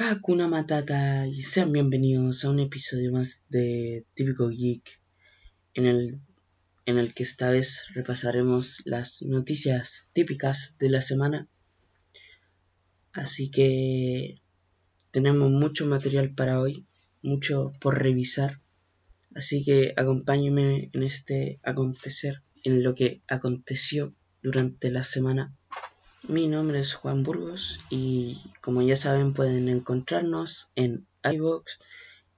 [0.00, 5.00] Hakuna Matata y sean bienvenidos a un episodio más de Típico Geek
[5.74, 6.20] en el,
[6.86, 11.48] en el que esta vez repasaremos las noticias típicas de la semana.
[13.12, 14.40] Así que
[15.10, 16.86] tenemos mucho material para hoy,
[17.20, 18.60] mucho por revisar.
[19.34, 25.56] Así que acompáñenme en este acontecer, en lo que aconteció durante la semana
[26.26, 31.78] mi nombre es Juan Burgos y como ya saben pueden encontrarnos en iVoox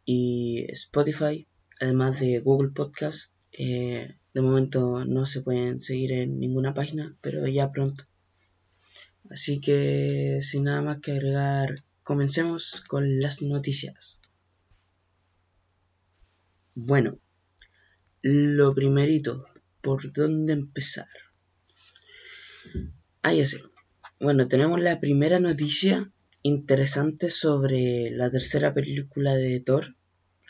[0.04, 1.46] y Spotify,
[1.80, 3.32] además de Google Podcast.
[3.52, 8.04] Eh, de momento no se pueden seguir en ninguna página, pero ya pronto.
[9.30, 14.20] Así que sin nada más que agregar, comencemos con las noticias.
[16.74, 17.18] Bueno,
[18.22, 19.46] lo primerito,
[19.80, 21.08] ¿por dónde empezar?
[23.22, 23.58] Ah, ya sé.
[24.18, 26.10] Bueno, tenemos la primera noticia
[26.42, 29.94] interesante sobre la tercera película de Thor.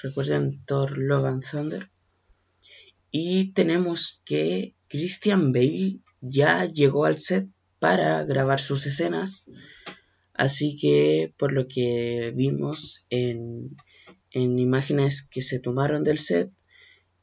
[0.01, 1.91] Recuerden Thor Love and Thunder.
[3.11, 7.49] Y tenemos que Christian Bale ya llegó al set
[7.81, 9.47] para grabar sus escenas.
[10.33, 13.77] Así que por lo que vimos en,
[14.31, 16.53] en imágenes que se tomaron del set,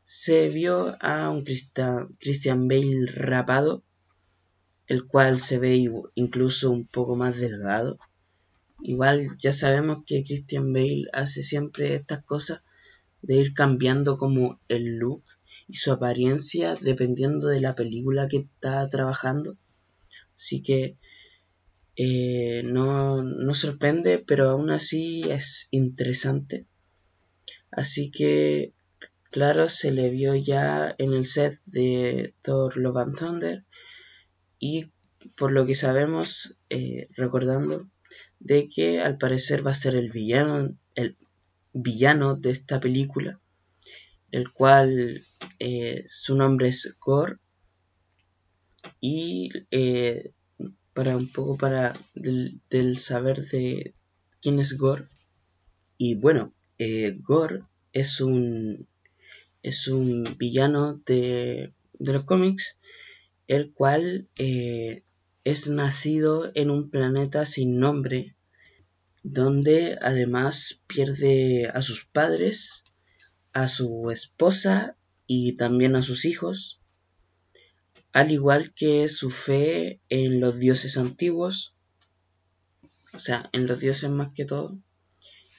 [0.04, 3.86] se vio a un Christian Bale rapado
[4.88, 8.00] el cual se ve incluso un poco más delgado.
[8.82, 12.62] Igual ya sabemos que Christian Bale hace siempre estas cosas
[13.22, 15.24] de ir cambiando como el look
[15.68, 19.58] y su apariencia dependiendo de la película que está trabajando.
[20.36, 20.98] Así que
[21.96, 26.66] eh, no, no sorprende, pero aún así es interesante.
[27.72, 28.74] Así que,
[29.32, 33.66] claro, se le vio ya en el set de Thor Love and Thunder
[34.60, 34.92] y
[35.36, 37.90] por lo que sabemos, eh, recordando
[38.40, 41.18] de que al parecer va a ser el villano, el
[41.74, 43.40] villano de esta película,
[44.32, 45.22] el cual
[45.60, 47.38] eh, su nombre es Gore
[49.02, 50.32] y eh,
[50.94, 53.94] para un poco para del, saber de
[54.42, 55.06] quién es Gore
[55.98, 56.54] y bueno
[57.22, 58.88] Gore es un
[59.64, 62.78] es un villano de, de los cómics
[63.48, 65.04] el cual eh,
[65.44, 68.36] es nacido en un planeta sin nombre,
[69.24, 72.84] donde además pierde a sus padres,
[73.54, 76.82] a su esposa y también a sus hijos,
[78.14, 81.74] al igual que su fe en los dioses antiguos,
[83.14, 84.78] o sea, en los dioses más que todo,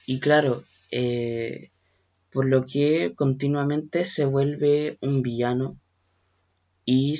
[0.05, 1.71] y claro, eh,
[2.31, 5.79] por lo que continuamente se vuelve un villano
[6.91, 7.15] y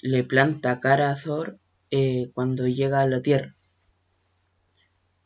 [0.00, 1.58] le planta cara a Thor
[1.90, 3.54] eh, cuando llega a la Tierra.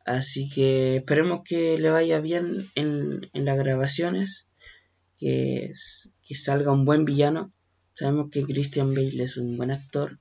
[0.05, 4.49] Así que esperemos que le vaya bien en, las grabaciones,
[5.21, 5.73] que,
[6.27, 7.53] que, salga un buen villano.
[7.93, 10.19] Sabemos que Christian Bale es un buen actor,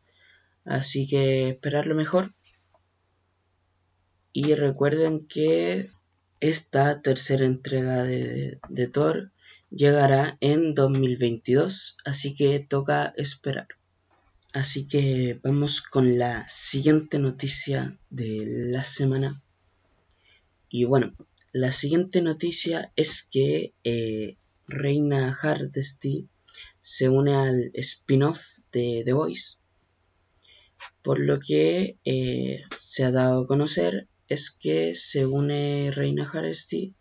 [0.65, 2.31] así que esperar lo mejor.
[4.33, 5.89] Y recuerden que
[6.39, 9.32] esta tercera entrega de, de Thor
[9.75, 13.67] llegará en 2022, así que toca esperar.
[14.53, 19.41] Así que vamos con la siguiente noticia de la semana.
[20.69, 21.13] Y bueno,
[21.51, 26.27] la siguiente noticia es que eh, Reina Hardesty
[26.79, 29.57] se une al spin-off de The Voice.
[31.01, 36.93] Por lo que eh, se ha dado a conocer es que se une Reina Hardesty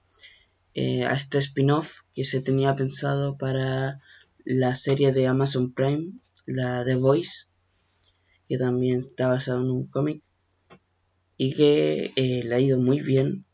[0.74, 4.00] eh, a este spin-off que se tenía pensado para
[4.44, 6.12] la serie de Amazon Prime,
[6.46, 7.46] la The Voice,
[8.48, 10.22] que también está basado en un cómic
[11.36, 13.44] y que eh, le ha ido muy bien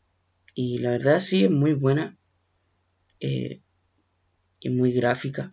[0.55, 2.17] y la verdad sí es muy buena
[3.19, 3.61] eh,
[4.59, 5.51] y muy gráfica.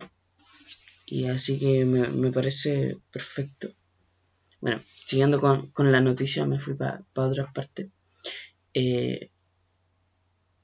[1.05, 3.69] Y así que me, parece perfecto.
[4.59, 7.89] Bueno siguiendo con, la noticia me fui para otras partes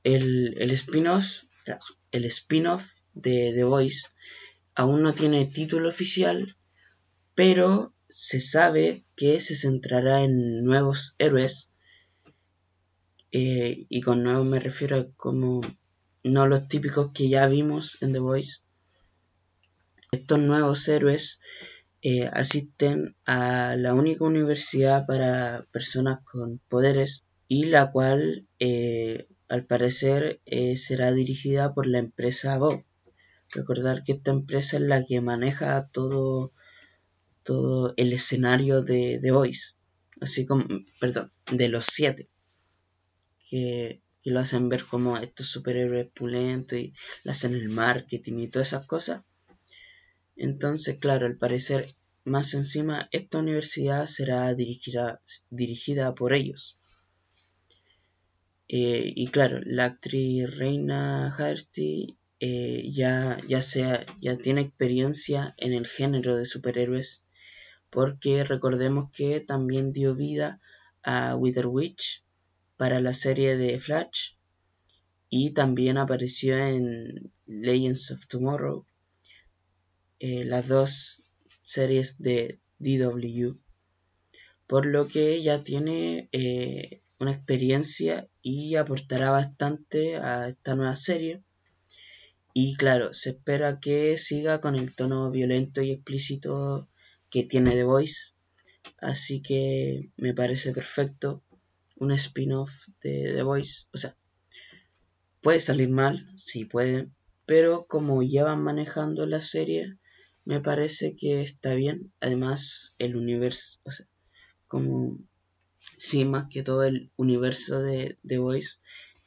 [0.04, 1.44] el, el spin-off
[2.14, 4.08] spin-off de The Voice
[4.76, 6.58] aún no tiene título oficial,
[7.36, 11.70] pero se sabe que se centrará en nuevos héroes.
[13.32, 15.62] Eh, y con nuevos me refiero a como
[16.24, 18.60] no los típicos que ya vimos en The Voice.
[20.12, 21.40] Estos nuevos héroes
[22.04, 29.68] eh, asisten a la única universidad para personas con poderes y la cual eh, al
[29.68, 32.84] parecer eh, será dirigida por la empresa Bob.
[33.52, 36.52] Recordar que esta empresa es la que maneja todo,
[37.44, 39.76] todo el escenario de The Voice,
[40.22, 40.66] así como,
[41.00, 42.30] perdón, de los siete,
[43.48, 48.48] que, que lo hacen ver como estos superhéroes pulentos y le hacen el marketing y
[48.48, 49.22] todas esas cosas.
[50.36, 51.86] Entonces, claro, al parecer,
[52.24, 55.22] más encima, esta universidad será dirigida,
[55.52, 56.80] dirigida por ellos.
[58.68, 65.74] Eh, y claro, la actriz Reina Harty eh, ya, ya, sea, ya tiene experiencia en
[65.74, 67.26] el género de superhéroes,
[67.90, 70.60] porque recordemos que también dio vida
[71.04, 72.24] a Wither Witch
[72.78, 74.32] para la serie de Flash
[75.30, 78.86] y también apareció en Legends of Tomorrow,
[80.20, 81.22] eh, las dos
[81.62, 83.54] series de DW,
[84.68, 91.44] por lo que ya tiene eh, una experiencia y aportará bastante a esta nueva serie.
[92.54, 96.88] Y claro, se espera que siga con el tono violento y explícito
[97.30, 98.34] que tiene The Voice.
[99.00, 101.44] Así que me parece perfecto
[101.98, 103.86] un spin-off de The Voice.
[103.92, 104.16] O sea,
[105.42, 107.10] puede salir mal, sí puede,
[107.46, 109.98] pero como ya van manejando la serie,
[110.46, 112.14] me parece que está bien.
[112.20, 114.06] Además, el universo, o sea,
[114.68, 115.20] como
[115.98, 118.78] sí, más que todo el universo de The Voice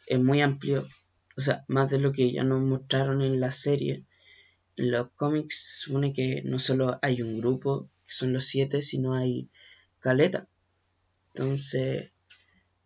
[0.07, 0.87] es muy amplio.
[1.37, 4.05] O sea, más de lo que ya nos mostraron en la serie.
[4.77, 9.15] En los cómics supone que no solo hay un grupo, que son los siete, sino
[9.15, 9.49] hay
[10.01, 10.49] caleta.
[11.35, 12.13] Entonces,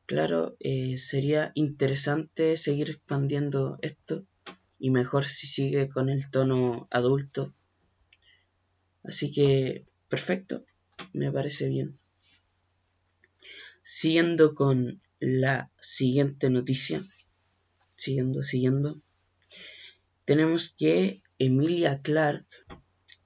[0.07, 4.27] claro, eh, sería interesante seguir expandiendo esto
[4.79, 7.55] y mejor si sigue con el tono adulto.
[9.05, 10.65] Así que, perfecto,
[11.13, 11.97] me parece bien.
[13.93, 17.03] Siguiendo con la siguiente noticia,
[17.97, 19.03] siguiendo, siguiendo,
[20.25, 22.47] tenemos que Emilia Clark,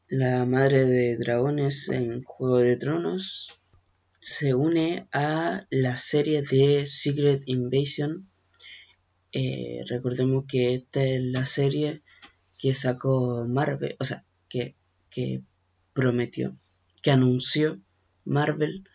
[0.08, 3.52] la madre de dragones en Juego de Tronos,
[4.20, 8.26] se une a la serie de Secret Invasion.
[9.32, 12.00] Eh, recordemos que esta es la serie
[12.58, 14.76] que sacó Marvel, o sea, que,
[15.11, 15.43] que
[15.93, 16.56] prometió,
[17.02, 17.82] que anunció
[18.25, 18.88] Marvel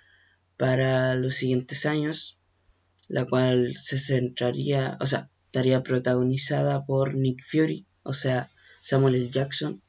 [0.60, 2.38] para los siguientes años,
[3.08, 8.50] la cual se centraría, o sea, estaría protagonizada por Nick Fury, o sea,
[8.82, 9.30] Samuel L.
[9.30, 9.82] Jackson,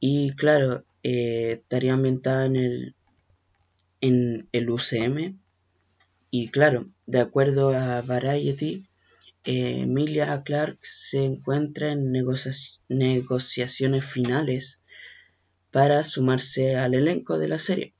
[0.00, 2.96] y claro, eh, estaría ambientada en el,
[4.00, 5.38] en el UCM,
[6.32, 8.88] y claro, de acuerdo a Variety,
[9.44, 14.80] eh, Emilia Clark se encuentra en negociaciones finales
[15.70, 17.94] para sumarse al elenco de la serie.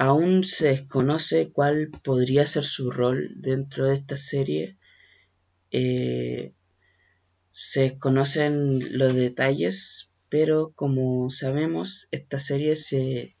[0.00, 4.78] Aún se desconoce cuál podría ser su rol dentro de esta serie.
[5.72, 6.54] Eh,
[7.52, 13.36] se desconocen los detalles, pero como sabemos, esta serie se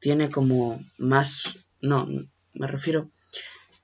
[0.00, 2.06] tiene como más, no,
[2.52, 3.10] me refiero,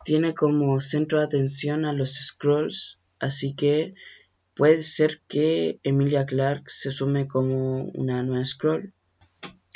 [0.04, 3.94] tiene como centro de atención a los scrolls, así que
[4.52, 8.92] puede ser que Emilia Clark se sume como una nueva scroll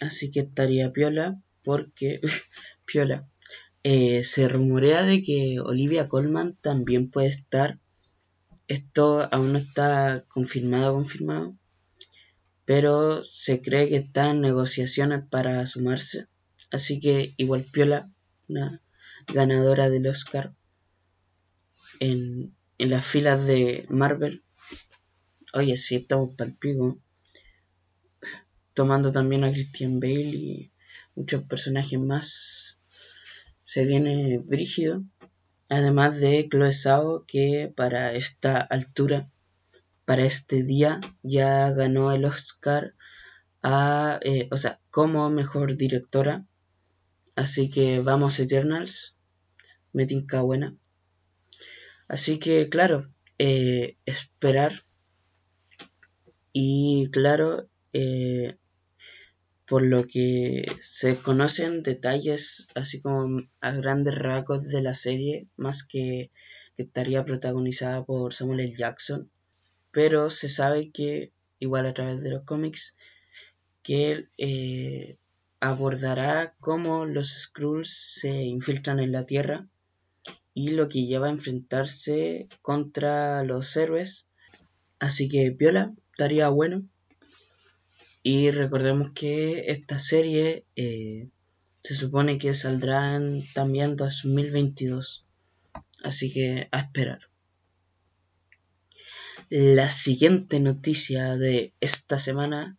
[0.01, 2.21] Así que estaría piola porque
[2.85, 3.29] piola.
[3.83, 7.79] Eh, se rumorea de que Olivia Colman también puede estar.
[8.67, 11.57] Esto aún no está confirmado, confirmado.
[12.65, 16.27] Pero se cree que está en negociaciones para sumarse.
[16.71, 18.11] Así que igual piola,
[18.47, 18.83] una
[19.27, 20.55] ganadora del Oscar
[22.01, 24.43] en, en las filas de Marvel.
[25.55, 26.99] Oye, sí, estamos palpigo
[28.79, 30.73] tomando también a Christian Bale y
[31.17, 32.81] muchos personajes más.
[33.61, 35.03] Se viene brígido.
[35.69, 39.33] Además de Chloe Zhao, que para esta altura,
[40.05, 42.95] para este día, ya ganó el Oscar
[43.65, 46.47] a, eh, o sea, como mejor directora.
[47.35, 49.17] Así que vamos Eternals.
[49.93, 50.77] Me tinca buena.
[52.07, 53.09] Así que, claro,
[53.39, 54.85] eh, esperar.
[56.53, 58.57] Y claro, eh,
[59.69, 65.85] por lo que se conocen detalles así como a grandes rasgos de la serie, más
[65.85, 66.31] que,
[66.77, 68.75] que estaría protagonizada por Samuel L.
[68.77, 69.31] Jackson,
[69.91, 72.97] pero se sabe que, igual a través de los cómics,
[73.83, 75.19] que él eh,
[75.61, 79.69] abordará cómo los Skrulls se infiltran en la Tierra
[80.55, 84.29] y lo que lleva a enfrentarse contra los héroes.
[84.99, 86.85] Así que Viola estaría bueno
[88.23, 91.29] y recordemos que esta serie eh,
[91.83, 95.25] se supone que saldrá en también 2022.
[96.03, 97.21] Así que a esperar.
[99.51, 102.77] La siguiente noticia de esta semana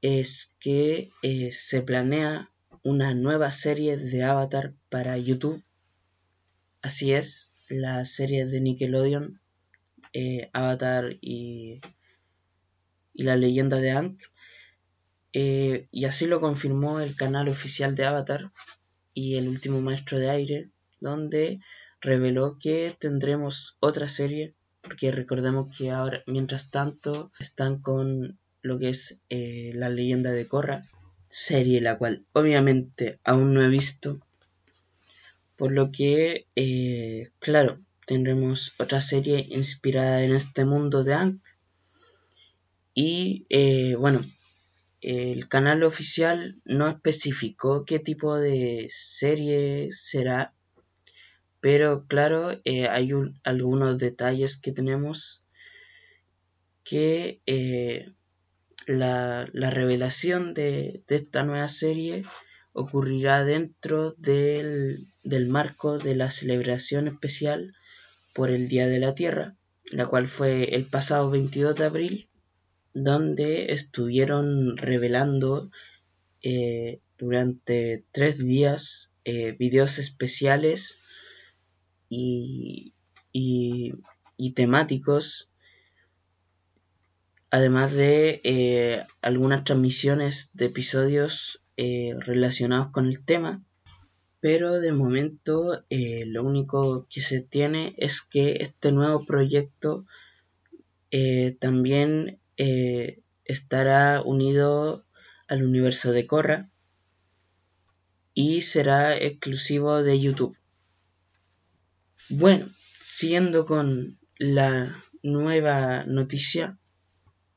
[0.00, 2.50] es que eh, se planea
[2.82, 5.62] una nueva serie de Avatar para YouTube.
[6.82, 9.40] Así es, la serie de Nickelodeon,
[10.12, 11.80] eh, Avatar y,
[13.14, 14.18] y, la leyenda de Aang.
[15.32, 18.52] Eh, y así lo confirmó el canal oficial de Avatar
[19.14, 21.60] y el último maestro de aire, donde
[22.00, 28.90] reveló que tendremos otra serie, porque recordemos que ahora, mientras tanto, están con lo que
[28.90, 30.84] es eh, la leyenda de Korra,
[31.28, 34.20] serie la cual obviamente aún no he visto,
[35.56, 41.42] por lo que, eh, claro, tendremos otra serie inspirada en este mundo de Ankh.
[42.94, 44.20] Y eh, bueno,
[45.00, 50.54] el canal oficial no especificó qué tipo de serie será,
[51.60, 53.10] pero claro, hay
[53.44, 55.44] algunos detalles que tenemos
[56.84, 57.40] que
[58.86, 62.24] la, revelación de, esta nueva serie
[62.72, 65.06] ocurrirá dentro del,
[65.48, 67.74] marco de la celebración especial
[68.32, 69.56] por el Día de la Tierra,
[69.92, 72.28] la cual fue el pasado 22 de abril,
[72.94, 75.70] donde estuvieron revelando
[76.42, 80.98] eh, durante tres días eh, videos especiales
[82.08, 82.94] y,
[83.32, 83.94] y,
[84.54, 85.50] temáticos
[87.50, 93.64] además de eh, algunas transmisiones de episodios relacionados con el tema.
[94.40, 100.06] Pero de momento lo único que se tiene es que este nuevo proyecto
[101.60, 105.04] también estará unido
[105.48, 106.70] al universo de Korra
[108.34, 110.56] y será exclusivo de YouTube.
[112.30, 112.66] Bueno,
[112.98, 116.78] siguiendo con la nueva noticia,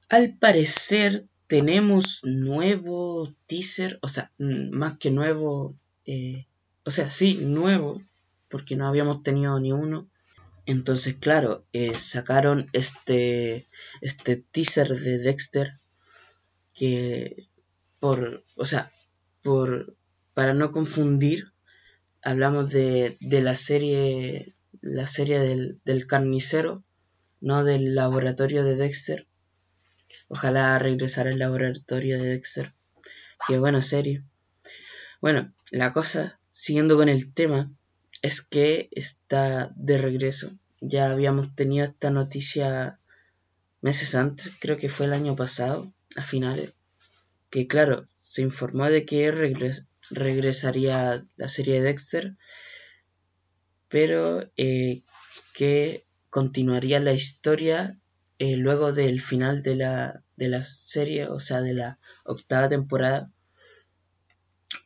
[0.10, 5.76] al parecer tenemos nuevo teaser, o sea, más que nuevo,
[6.06, 6.48] eh,
[6.84, 8.02] o sea, sí, nuevo,
[8.50, 10.10] porque no habíamos tenido ni uno.
[10.66, 13.68] Entonces, claro, eh, sacaron este,
[14.02, 15.74] este teaser de Dexter
[16.74, 17.48] que
[18.00, 18.92] por, o sea,
[19.44, 19.96] por,
[20.34, 21.54] para no confundir,
[22.24, 26.84] hablamos de, de la serie, la serie del, del carnicero,
[27.42, 29.28] no del laboratorio de Dexter
[30.28, 32.74] Ojalá regresara al laboratorio de Dexter.
[33.48, 34.24] Qué buena serie.
[35.22, 37.72] Bueno, la cosa, siguiendo con el tema,
[38.22, 40.52] es que está de regreso.
[40.82, 43.00] Ya habíamos tenido esta noticia
[43.82, 46.74] meses antes, creo que fue el año pasado, a finales,
[47.52, 49.32] que claro, se informó de que
[50.10, 52.36] regresaría la serie de Dexter,
[53.90, 55.04] pero eh,
[55.54, 58.00] que continuaría la historia
[58.40, 63.32] eh, luego del final de la, de la serie, o sea, de la octava temporada.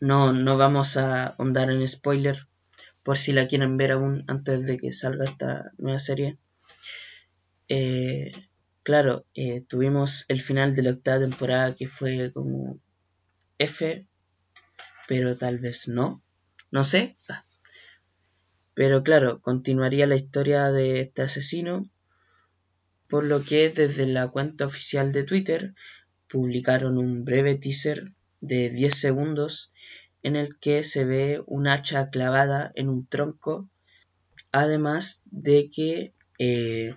[0.01, 2.48] No, no vamos a ahondar en spoiler
[3.03, 6.37] por si la quieren ver aún antes de que salga esta nueva serie.
[7.67, 8.31] Eh,
[8.83, 12.79] claro, eh, tuvimos el final de la octava temporada que fue como
[13.57, 14.05] F,
[15.07, 16.21] pero tal vez no,
[16.71, 17.17] no sé.
[18.73, 21.89] Pero claro, continuaría la historia de este asesino
[23.09, 25.73] por lo que desde la cuenta oficial de Twitter
[26.29, 29.73] publicaron un breve teaser de 10 segundos
[30.23, 33.69] en el que se ve un hacha clavada en un tronco,
[34.51, 36.95] además de que eh,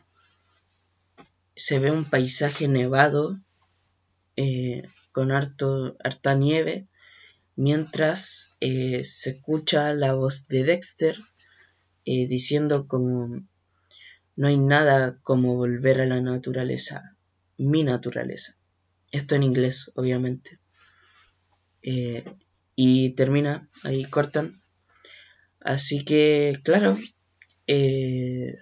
[1.55, 3.41] se ve un paisaje nevado
[4.37, 6.89] eh, con harto, harta nieve,
[7.55, 11.17] mientras eh, se escucha la voz de Dexter
[12.05, 13.45] diciendo como
[14.35, 17.17] no hay nada como volver a la naturaleza,
[17.59, 18.57] mi naturaleza.
[19.13, 20.59] Esto en inglés, obviamente.
[22.75, 24.53] Y termina, ahí cortan.
[25.61, 26.97] Así que, claro,
[27.67, 28.57] eh,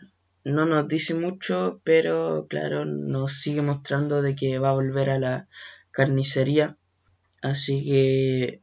[0.45, 5.19] no nos dice mucho, pero claro, nos sigue mostrando de que va a volver a
[5.19, 5.49] la
[5.91, 6.77] carnicería.
[7.43, 8.61] Así que,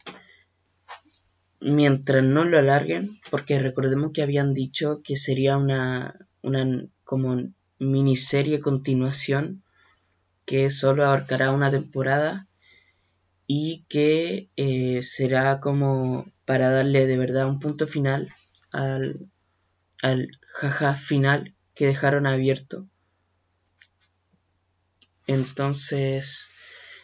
[1.59, 7.49] mientras no lo alarguen, porque recordemos que habían dicho que sería una, una como
[7.79, 9.63] miniserie continuación
[10.45, 12.47] que solo abarcará una temporada
[13.47, 18.29] y que eh, será como para darle de verdad un punto final
[18.71, 19.31] al,
[20.01, 22.87] al jaja final que dejaron abierto.
[25.25, 26.49] Entonces,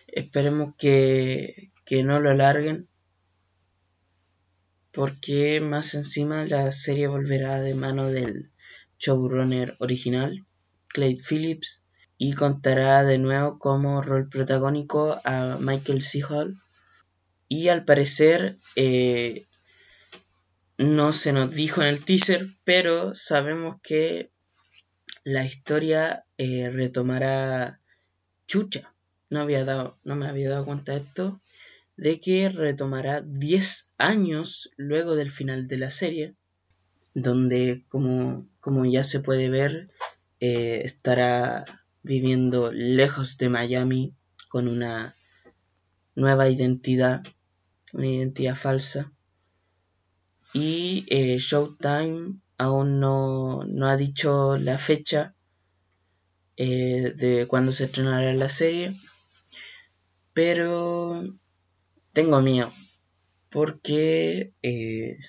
[0.08, 2.88] esperemos que, que no lo alarguen.
[4.92, 8.52] Porque más encima la serie volverá de mano del,
[9.04, 10.46] showrunner original,
[10.88, 11.83] Clay Phillips,
[12.18, 16.24] y contará de nuevo como rol protagónico a Michael C.
[16.24, 16.58] Hall
[17.48, 19.46] Y al parecer eh,
[20.78, 24.32] no se nos dijo en el teaser, pero sabemos que
[25.24, 27.80] la historia eh, retomará
[28.48, 28.94] chucha.
[29.30, 31.42] No, había dado, no me había dado cuenta de esto,
[31.98, 36.36] de que retomará 10 años luego del final de la serie,
[37.14, 39.90] donde como, como ya se puede ver,
[40.40, 41.66] eh, estará
[42.04, 44.14] viviendo lejos de Miami
[44.50, 45.16] con una
[46.16, 47.24] nueva identidad,
[47.94, 49.12] una identidad falsa.
[50.54, 55.36] Y eh, Showtime aún no, no, ha dicho la fecha
[56.58, 58.94] eh, de cuándo se estrenará la serie,
[60.34, 61.24] pero
[62.14, 62.72] tengo miedo
[63.54, 65.20] porque eh,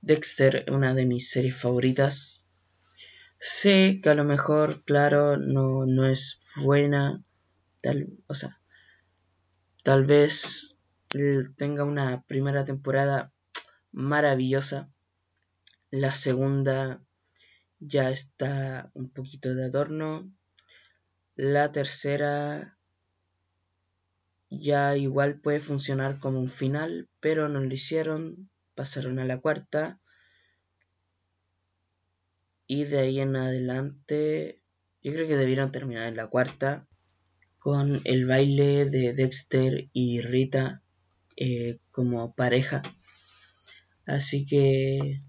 [0.00, 2.41] Dexter es una de mis series favoritas.
[3.44, 7.24] Sé que a lo mejor, claro, no, no es buena,
[7.80, 8.60] tal, o sea,
[9.82, 10.76] tal vez
[11.56, 13.32] tenga una primera temporada
[13.90, 14.92] maravillosa.
[15.90, 17.02] La segunda
[17.80, 20.32] ya está un poquito de adorno.
[21.34, 22.78] La tercera
[24.50, 29.98] ya igual puede funcionar como un final, pero no lo hicieron, pasaron a la cuarta.
[32.66, 34.60] Y de ahí en adelante,
[35.02, 36.86] yo creo que debieron terminar en la cuarta
[37.58, 40.82] con el baile de Dexter y Rita
[41.36, 42.82] eh, como pareja.
[44.04, 45.22] Así que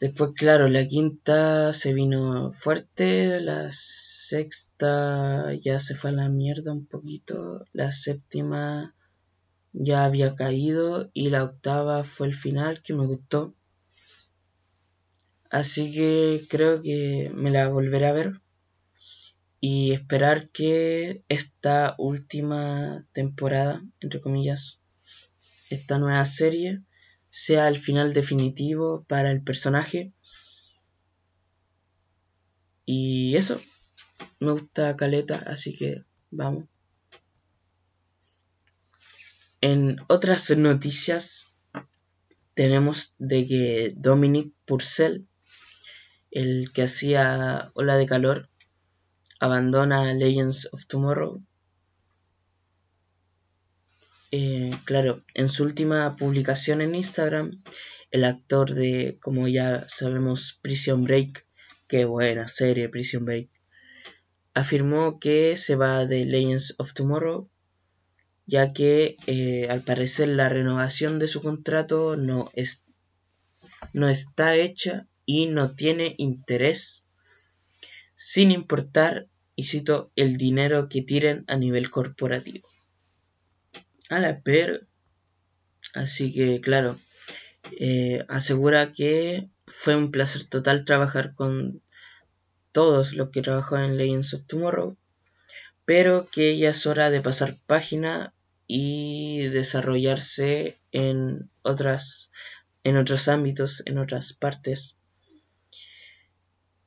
[0.00, 6.72] después, claro, la quinta se vino fuerte, la sexta ya se fue a la mierda
[6.72, 8.94] un poquito, la séptima
[9.72, 13.54] ya había caído y la octava fue el final que me gustó.
[15.54, 18.40] Así que creo que me la volveré a ver
[19.60, 24.80] y esperar que esta última temporada, entre comillas,
[25.70, 26.82] esta nueva serie,
[27.28, 30.12] sea el final definitivo para el personaje.
[32.84, 33.60] Y eso,
[34.40, 36.64] me gusta Caleta, así que vamos.
[39.60, 41.54] En otras noticias
[42.54, 45.28] tenemos de que Dominic Purcell,
[46.34, 48.50] el que hacía Ola de Calor,
[49.38, 51.40] abandona Legends of Tomorrow.
[54.32, 57.62] Eh, claro, en su última publicación en Instagram,
[58.10, 61.46] el actor de, como ya sabemos, Prison Break,
[61.86, 63.48] qué buena serie Prison Break,
[64.54, 67.48] afirmó que se va de Legends of Tomorrow,
[68.44, 72.84] ya que eh, al parecer la renovación de su contrato no, es,
[73.92, 77.04] no está hecha y no tiene interés,
[78.16, 82.68] sin importar, y cito, el dinero que tiren a nivel corporativo.
[84.10, 84.86] A la per.
[85.94, 86.98] Así que, claro,
[87.78, 91.82] eh, asegura que fue un placer total trabajar con
[92.72, 94.96] todos los que trabajó en Legends of Tomorrow,
[95.84, 98.34] pero que ya es hora de pasar página
[98.66, 102.30] y desarrollarse en otras
[102.82, 104.96] en otros ámbitos, en otras partes.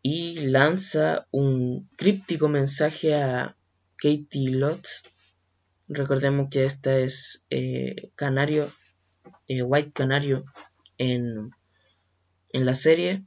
[0.02, 3.58] Y lanza un críptico mensaje a
[3.98, 5.04] Katie Lotz.
[5.90, 8.72] Recordemos que esta es eh, Canario,
[9.48, 10.46] eh, White Canario
[10.98, 11.52] en,
[12.54, 13.24] en la serie.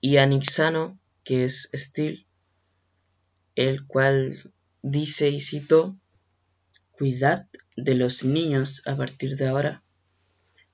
[0.00, 2.26] Y a Nixano, que es Steel,
[3.56, 4.52] el cual
[4.82, 5.96] dice y cito,
[6.92, 9.82] cuidad de los niños a partir de ahora,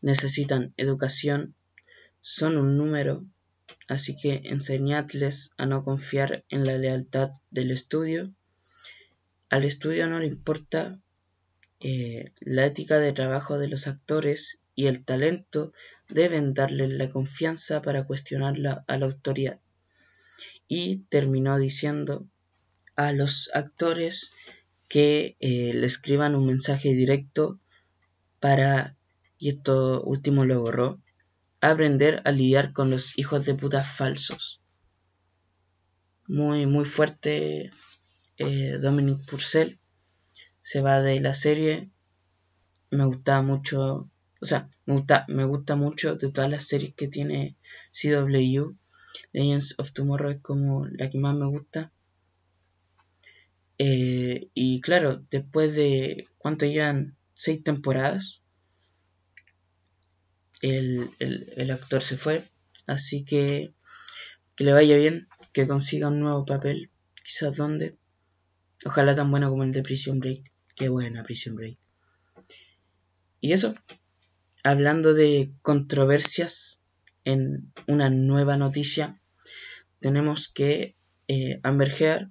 [0.03, 1.55] necesitan educación,
[2.21, 3.25] son un número,
[3.93, 8.33] así que enseñadles a no confiar en la lealtad del estudio.
[9.51, 10.99] Al estudio no le importa
[11.81, 15.75] eh, la ética de trabajo de los actores y el talento
[16.09, 19.61] deben darle la confianza para cuestionarla a la autoridad
[20.69, 22.27] y terminó diciendo
[22.97, 24.33] a los actores
[24.89, 27.61] que eh, le escriban un mensaje directo
[28.41, 28.97] para,
[29.39, 31.03] y esto último lo borró,
[31.71, 34.61] aprender a lidiar con los hijos de puta falsos.
[36.27, 37.71] Muy, muy fuerte
[38.37, 39.79] eh, Dominic Purcell
[40.61, 41.91] se va de la serie.
[42.91, 47.09] Me gusta mucho, o sea, me gusta, me gusta mucho de todas las series que
[47.09, 47.57] tiene
[47.91, 48.77] CW.
[49.33, 51.93] Legends of Tomorrow es como la que más me gusta.
[53.79, 58.42] Eh, y claro, después de cuánto llevan seis temporadas,
[60.63, 62.43] el, el, actor se fue.
[62.87, 63.75] Así que
[64.57, 66.91] que le vaya bien, que consiga un nuevo papel,
[67.23, 67.97] quizás donde.
[68.85, 70.51] Ojalá tan bueno como el de Prison Break.
[70.75, 71.79] Qué buena Prison Break.
[73.41, 73.75] y eso,
[74.65, 76.81] hablando de controversias
[77.25, 79.21] en una nueva noticia,
[80.01, 80.97] tenemos que
[81.29, 82.31] eh, Amber Heard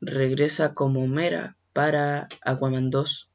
[0.00, 3.30] regresa como Mera para Aquaman 2.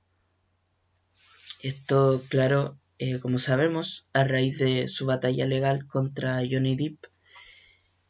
[1.61, 7.05] Esto, claro, eh, como sabemos, a raíz de su batalla legal contra Johnny Depp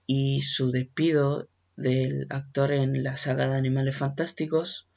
[0.06, 4.90] y su despido del actor en la saga de Animales Fantásticos,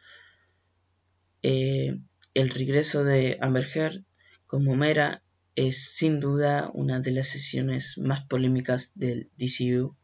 [1.43, 1.99] eh,
[2.35, 4.05] el regreso de Amber Heard
[4.47, 5.23] como Mera
[5.55, 9.97] es sin duda una de las sesiones más polémicas del DCU,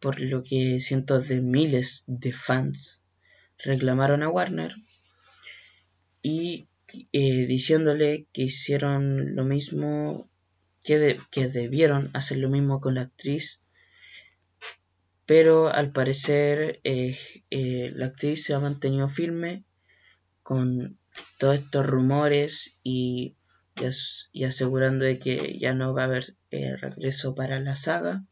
[0.00, 3.00] por lo que cientos de miles de fans
[3.58, 4.74] reclamaron a Warner
[6.22, 6.68] y
[7.12, 10.28] eh, diciéndole que hicieron lo mismo,
[10.84, 13.62] que, que debieron hacer lo mismo con la actriz
[15.26, 17.18] pero al parecer eh,
[17.50, 19.64] eh, la actriz se ha mantenido firme
[20.42, 20.98] con
[21.38, 23.36] todos estos rumores y,
[24.32, 28.24] y, asegurando de que ya no va a haber regreso para la saga.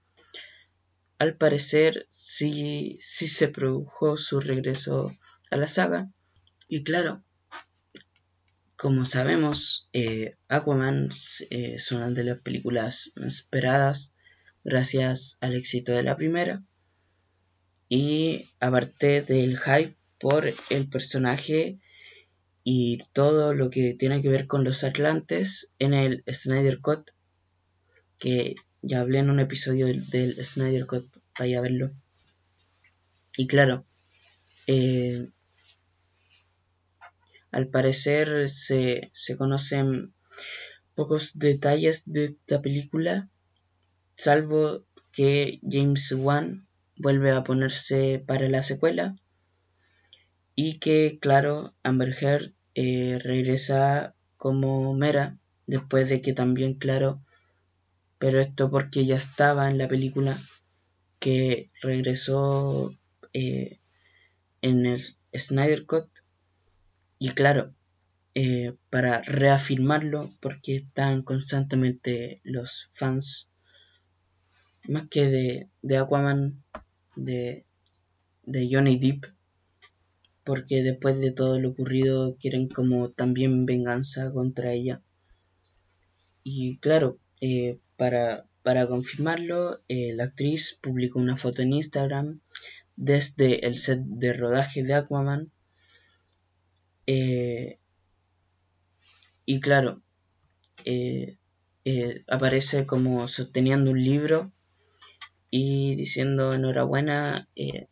[1.18, 5.12] Al parecer sí, sí se produjo su regreso
[5.50, 6.10] a la saga
[6.68, 7.23] y claro,
[8.84, 9.88] como sabemos,
[10.48, 11.08] Aquaman
[11.48, 14.14] es una de las películas esperadas
[14.62, 16.62] gracias al éxito de la primera
[17.88, 21.78] y aparte del hype por el personaje
[22.62, 27.10] y todo lo que tiene que ver con los Atlantes en el Snyder Cut,
[28.18, 31.06] que ya hablé en un episodio del, Snyder Cut,
[31.38, 31.90] vaya a verlo.
[33.34, 33.86] Y claro,
[34.66, 35.30] eh,
[37.54, 40.12] al parecer se, se conocen
[40.96, 43.28] pocos detalles de esta película,
[44.16, 49.16] salvo que James Wan vuelve a ponerse para la secuela
[50.56, 57.22] y que claro Amber Heard eh, regresa como Mera después de que también claro
[58.18, 60.36] pero esto porque ya estaba en la película
[61.20, 62.96] que regresó
[63.32, 63.78] eh,
[64.60, 66.08] en el Snyder Cut
[67.24, 67.72] y claro
[68.34, 73.50] eh, para reafirmarlo porque están constantemente los fans
[74.86, 76.62] más que de, de Aquaman
[77.16, 77.64] de,
[78.42, 79.24] de Johnny Depp
[80.44, 85.00] porque después de todo lo ocurrido quieren como también venganza contra ella.
[86.42, 92.40] Y claro eh, para, para confirmarlo eh, la actriz publicó una foto en Instagram
[92.96, 95.53] desde el set de rodaje de Aquaman
[97.06, 97.78] eh,
[99.46, 100.02] y claro
[102.28, 104.52] aparece como sosteniendo un libro
[105.50, 107.86] y diciendo enhorabuena, eh,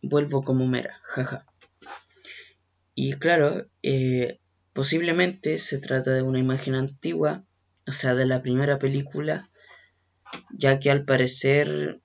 [0.00, 1.44] vuelvo como mera, jaja.
[2.94, 4.40] Y claro, eh,
[4.72, 7.44] posiblemente se trata de una imagen antigua,
[7.86, 9.50] o sea, de la primera película,
[10.50, 12.00] ya que al parecer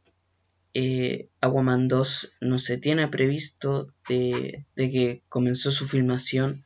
[0.73, 6.63] eh, Aquaman 2 no se tiene previsto de, que comenzó su filmación.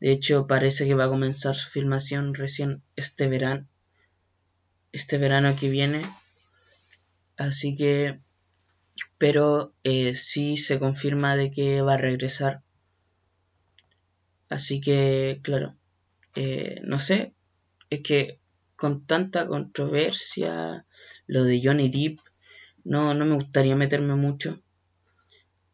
[0.00, 3.66] De hecho, parece que va a comenzar su filmación recién este verano.
[4.92, 6.02] Este verano que viene.
[7.36, 8.20] Así que,
[9.16, 12.62] pero eh, sí se confirma de que va a regresar.
[14.48, 15.76] Así que, claro,
[16.34, 17.32] eh, no sé,
[17.88, 18.38] es que
[18.76, 20.84] con tanta controversia,
[21.26, 22.18] lo de Johnny Depp,
[22.84, 24.62] no, no me gustaría meterme mucho.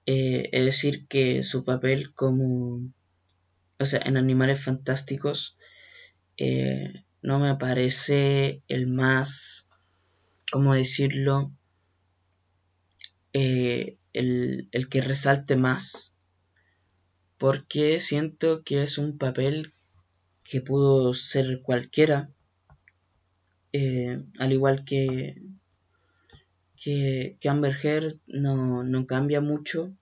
[0.07, 2.81] Eh, es decir, que su papel como,
[3.79, 5.59] o sea, en Animales Fantásticos,
[7.21, 9.69] no me parece el más
[10.51, 11.53] ¿cómo decirlo?
[13.33, 16.17] Eh, el, que resalte más.
[17.37, 19.73] Porque siento que es un papel
[20.45, 22.31] que pudo ser cualquiera.
[23.73, 25.43] Eh, al igual que,
[26.83, 29.93] que, Amber Heard no, no cambia mucho.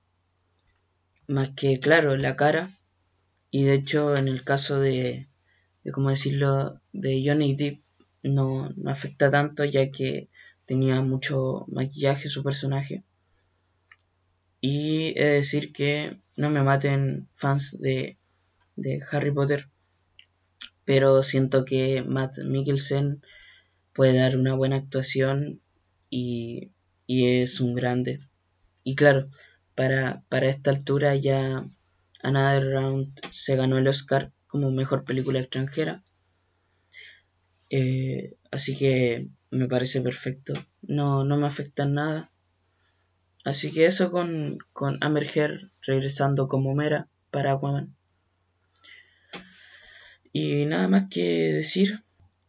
[1.27, 2.71] Más que, claro, la cara.
[3.51, 5.27] Y de hecho, en el caso de,
[5.85, 7.81] de ¿cómo decirlo?, de Johnny Depp,
[8.23, 10.29] no, no afecta tanto ya que
[10.65, 13.05] tenía mucho maquillaje su personaje.
[14.61, 18.17] Y he de decir que no me maten fans de,
[18.75, 19.69] de Harry Potter,
[20.85, 23.23] pero siento que Matt Mikkelsen
[23.93, 25.61] puede dar una buena actuación
[26.11, 26.73] y,
[27.07, 28.21] y es un grande.
[28.85, 29.29] Y claro,
[29.75, 31.65] para, para esta altura ya
[32.23, 36.03] Another Round se ganó el Oscar como mejor película extranjera.
[37.71, 40.55] Eh, así que me parece perfecto.
[40.83, 42.31] No, no me afecta en nada.
[43.45, 47.95] Así que eso con, con Amber regresando como Mera para Aquaman.
[50.33, 52.01] Y nada más que decir,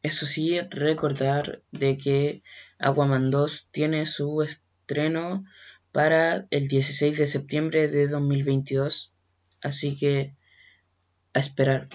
[0.04, 2.44] eso sí, recordar de que
[2.80, 5.46] Aquaman 2 tiene su estreno
[5.92, 9.14] para el 16 de septiembre de 2022.
[9.62, 10.36] Así que
[11.34, 11.88] a esperar.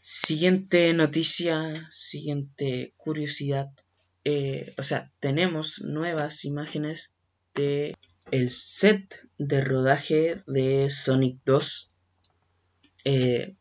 [0.00, 3.70] Siguiente noticia, siguiente curiosidad.
[4.24, 7.14] Eh, o sea, tenemos nuevas imágenes
[7.54, 7.96] de
[8.30, 11.90] el set de rodaje de Sonic 2.
[13.06, 13.54] Eh,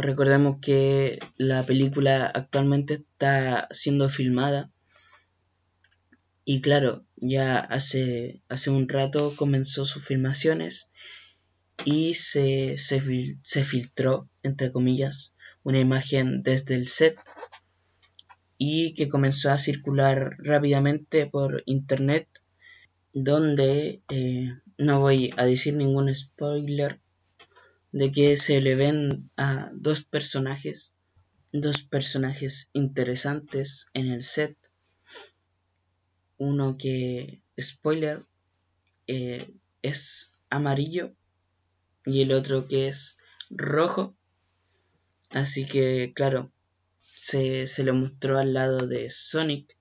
[0.00, 4.70] recordemos que la película actualmente está siendo filmada.
[6.44, 10.90] Y claro, ya hace, hace un rato comenzó sus filmaciones
[11.84, 17.18] y se, se filtró, entre comillas, una imagen desde el set
[18.58, 22.28] y que comenzó a circular rápidamente por internet
[23.12, 27.00] donde eh, no voy a decir ningún spoiler
[27.92, 30.98] de que se le ven a dos personajes
[31.52, 34.56] dos personajes interesantes en el set
[36.38, 38.22] uno que spoiler
[39.06, 41.14] eh, es amarillo
[42.06, 43.18] y el otro que es
[43.50, 44.14] rojo
[45.30, 46.52] Así que, claro,
[47.02, 49.76] se, se lo mostró al lado de Sonic.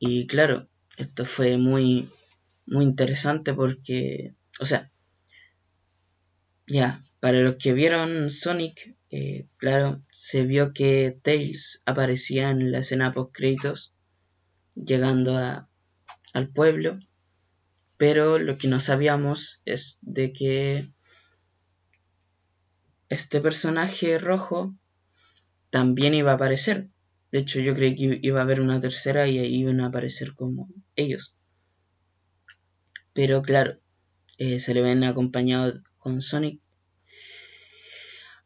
[0.00, 2.08] Y claro, esto fue muy,
[2.66, 4.90] muy interesante porque, o sea,
[6.68, 12.80] ya, para los que vieron Sonic, eh, claro, se vio que Tails aparecía en la
[12.80, 13.94] escena post créditos,
[14.74, 15.68] llegando a,
[16.32, 16.98] al pueblo,
[17.96, 20.92] pero lo que no sabíamos es de que
[23.08, 24.74] este personaje rojo
[25.70, 26.88] también iba a aparecer.
[27.32, 30.34] De hecho, yo creí que iba a haber una tercera y ahí iban a aparecer
[30.34, 31.36] como ellos.
[33.12, 33.78] Pero claro,
[34.38, 36.60] eh, se le ven acompañados con Sonic.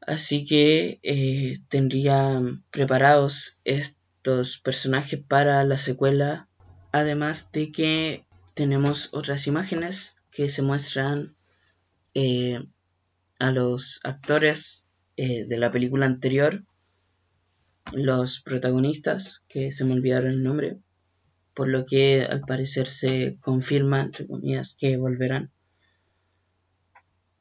[0.00, 6.48] Así que eh, tendrían preparados estos personajes para la secuela.
[6.92, 11.36] Además de que tenemos otras imágenes que se muestran
[12.14, 12.66] eh,
[13.38, 16.64] a los actores de la película anterior,
[17.92, 20.78] los protagonistas, que se me olvidaron el nombre,
[21.54, 25.52] por lo que al parecer se confirma, entre comillas, que volverán.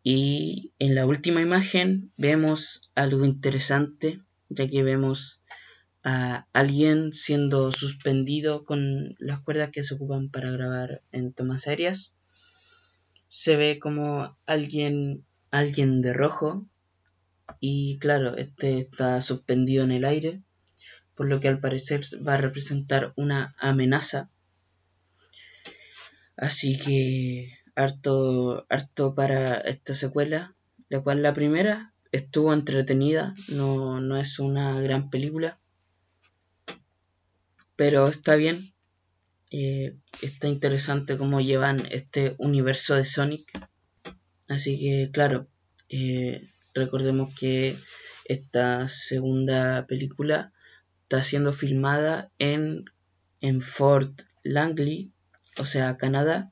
[0.03, 5.43] Y en la última imagen vemos algo interesante, ya que vemos
[6.03, 12.17] a alguien siendo suspendido con las cuerdas que se ocupan para grabar en tomas aéreas.
[13.27, 16.65] Se ve como alguien alguien de rojo
[17.59, 20.41] y claro, este está suspendido en el aire,
[21.15, 24.31] por lo que al parecer va a representar una amenaza.
[26.37, 30.55] Así que harto, harto para esta secuela,
[30.89, 35.60] la cual la primera estuvo entretenida, no, no es una gran película,
[37.75, 38.73] pero está bien,
[39.51, 43.51] eh, está interesante cómo llevan este universo de Sonic
[44.51, 45.47] Así que, claro,
[45.88, 47.77] eh, recordemos que
[48.25, 50.51] esta segunda película
[51.03, 52.84] está siendo filmada en,
[53.39, 55.13] en Fort Langley,
[55.57, 56.51] o sea, Canadá.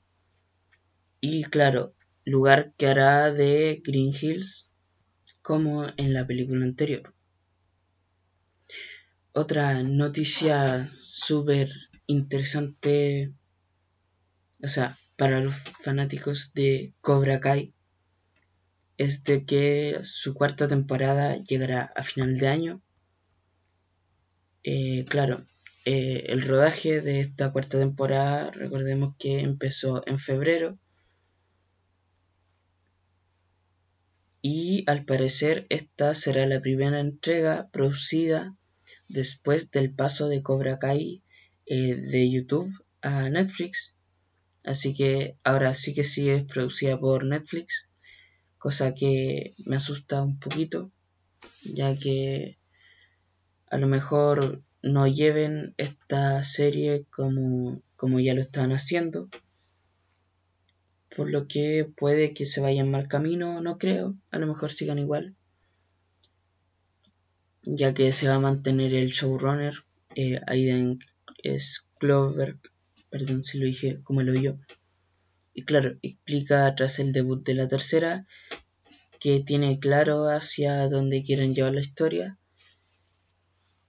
[1.21, 4.71] Y claro, lugar que hará de Green Hills,
[5.41, 7.13] como en la película anterior.
[9.34, 11.69] Otra noticia súper
[12.08, 13.34] interesante,
[14.63, 17.73] o sea, para los fanáticos de Cobra Kai,
[18.97, 22.82] es de que su cuarta temporada llegará a final de año.
[24.63, 25.45] Eh, claro,
[25.86, 30.77] eh, el rodaje de esta cuarta temporada, recordemos que empezó en febrero.
[34.41, 38.56] Y al parecer esta será la primera entrega producida
[39.08, 41.21] después del paso de Cobra Kai
[41.65, 43.95] eh, de YouTube a Netflix.
[44.63, 47.89] Así que ahora sí que sí es producida por Netflix
[48.60, 50.91] cosa que me asusta un poquito,
[51.63, 52.60] ya que
[53.71, 59.30] a lo mejor no lleven esta serie como, como ya lo están haciendo,
[61.15, 65.00] por lo que puede que se vayan mal camino, no creo, a lo mejor sigan
[65.00, 65.36] igual,
[67.63, 69.74] ya que se va a mantener el showrunner,
[70.15, 71.00] eh, Aiden
[71.98, 72.58] Clover,
[73.10, 74.58] perdón si lo dije como lo yo,
[75.54, 78.26] y claro, explica tras el debut de la tercera
[79.19, 82.38] que tiene claro hacia dónde quieren llevar la historia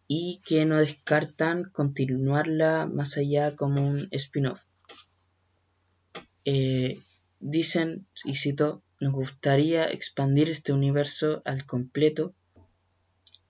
[0.09, 4.65] y que no descartan continuarla más allá como un spin-off.
[6.45, 6.99] Eh,
[7.41, 12.35] dicen, y cito, nos gustaría expandir este universo al completo,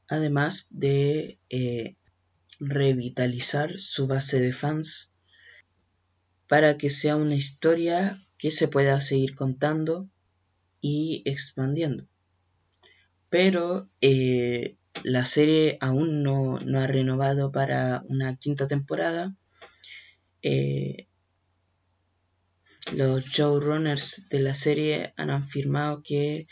[0.09, 1.97] además de eh,
[2.61, 5.13] revitalizar su base de fans
[6.47, 10.09] para que sea una historia que se pueda seguir contando
[10.81, 12.07] y expandiendo.
[13.29, 19.37] Pero eh, la serie aún no, ha renovado para una quinta temporada.
[20.43, 21.07] Eh,
[22.93, 26.47] los showrunners de la serie han afirmado que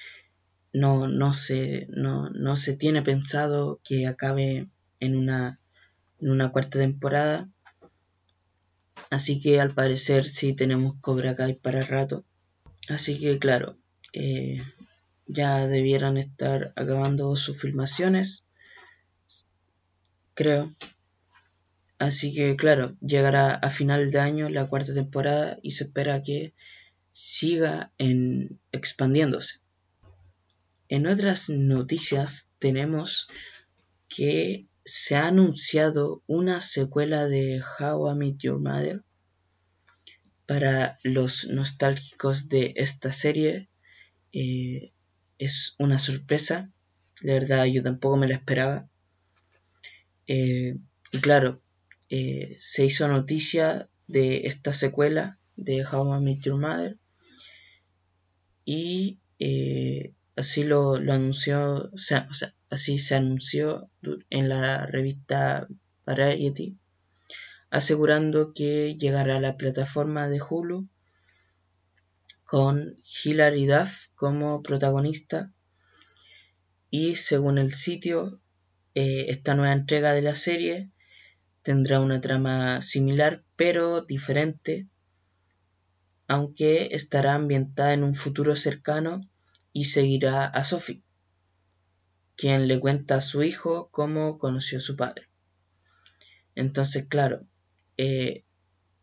[0.72, 4.68] no, no, se, no, no se tiene pensado que acabe
[5.00, 5.60] en una,
[6.20, 7.48] en una cuarta temporada.
[9.10, 12.24] Así que al parecer sí tenemos Cobra Kai para rato.
[12.88, 13.78] Así que claro,
[14.12, 14.62] eh,
[15.26, 18.44] ya debieran estar acabando sus filmaciones.
[20.34, 20.70] Creo.
[21.98, 26.54] Así que claro, llegará a final de año la cuarta temporada y se espera que
[27.10, 29.60] siga en expandiéndose.
[30.88, 33.28] En otras noticias tenemos
[34.08, 39.02] que se ha anunciado una secuela de How I Met Your Mother.
[40.46, 43.68] Para los nostálgicos de esta serie
[44.32, 44.92] eh,
[45.38, 46.70] es una sorpresa.
[47.20, 48.88] La verdad yo tampoco me la esperaba.
[50.26, 50.76] Eh,
[51.12, 51.60] y claro,
[52.10, 56.96] eh, se hizo noticia de esta secuela de How I Met Your Mother
[58.64, 61.90] y eh, así lo, anunció,
[62.70, 63.90] así se anunció
[64.30, 65.68] en la revista
[66.06, 66.78] Variety,
[67.70, 70.88] asegurando que llegará a la plataforma de Hulu
[72.44, 75.52] con Hilary Duff como protagonista
[76.90, 78.40] y según el sitio
[78.94, 80.90] eh, esta nueva entrega de la serie
[81.68, 84.88] tendrá una trama similar pero diferente,
[86.26, 89.28] aunque estará ambientada en un futuro cercano
[89.74, 91.02] y seguirá a Sophie,
[92.36, 95.28] quien le cuenta a su hijo cómo conoció a su padre.
[96.54, 97.46] Entonces, claro,
[97.98, 98.44] eh,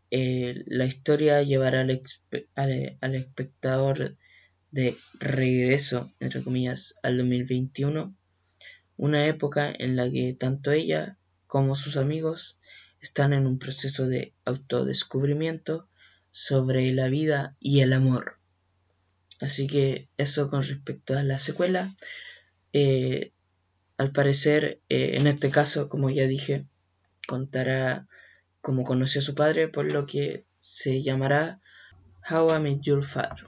[0.10, 2.01] eh, la historia llevará al,
[2.99, 4.17] al, espectador
[4.71, 8.17] de regreso, entre comillas, al 2021,
[8.97, 11.19] una época en la que tanto ella
[11.55, 12.59] como sus amigos
[12.99, 15.87] están en un proceso de autodescubrimiento
[16.29, 18.39] sobre la vida y el amor.
[19.39, 21.89] Así que eso con respecto a la secuela.
[22.73, 23.31] Eh,
[23.95, 26.65] al parecer, eh, en este caso, como ya dije,
[27.25, 28.05] contará
[28.59, 31.61] cómo conoció a su padre, por lo que se llamará
[32.29, 33.47] How I Met Your Father.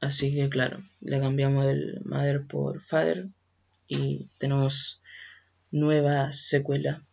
[0.00, 3.30] Así que claro, le cambiamos el Mother por Father
[3.86, 5.00] y tenemos
[5.70, 7.07] nueva secuela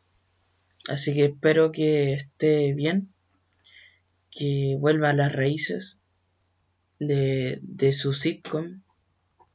[0.88, 3.12] Así que espero que esté bien,
[4.30, 6.02] que vuelva a las raíces
[7.00, 8.82] de, su sitcom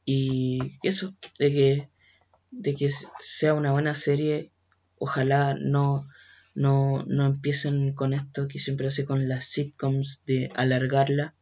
[0.03, 1.89] y eso, de que,
[2.51, 2.89] de que
[3.21, 4.51] sea una buena serie.
[4.97, 6.05] Ojalá no,
[6.53, 11.33] no, no empiecen con esto que siempre hace con las sitcoms de alargarla.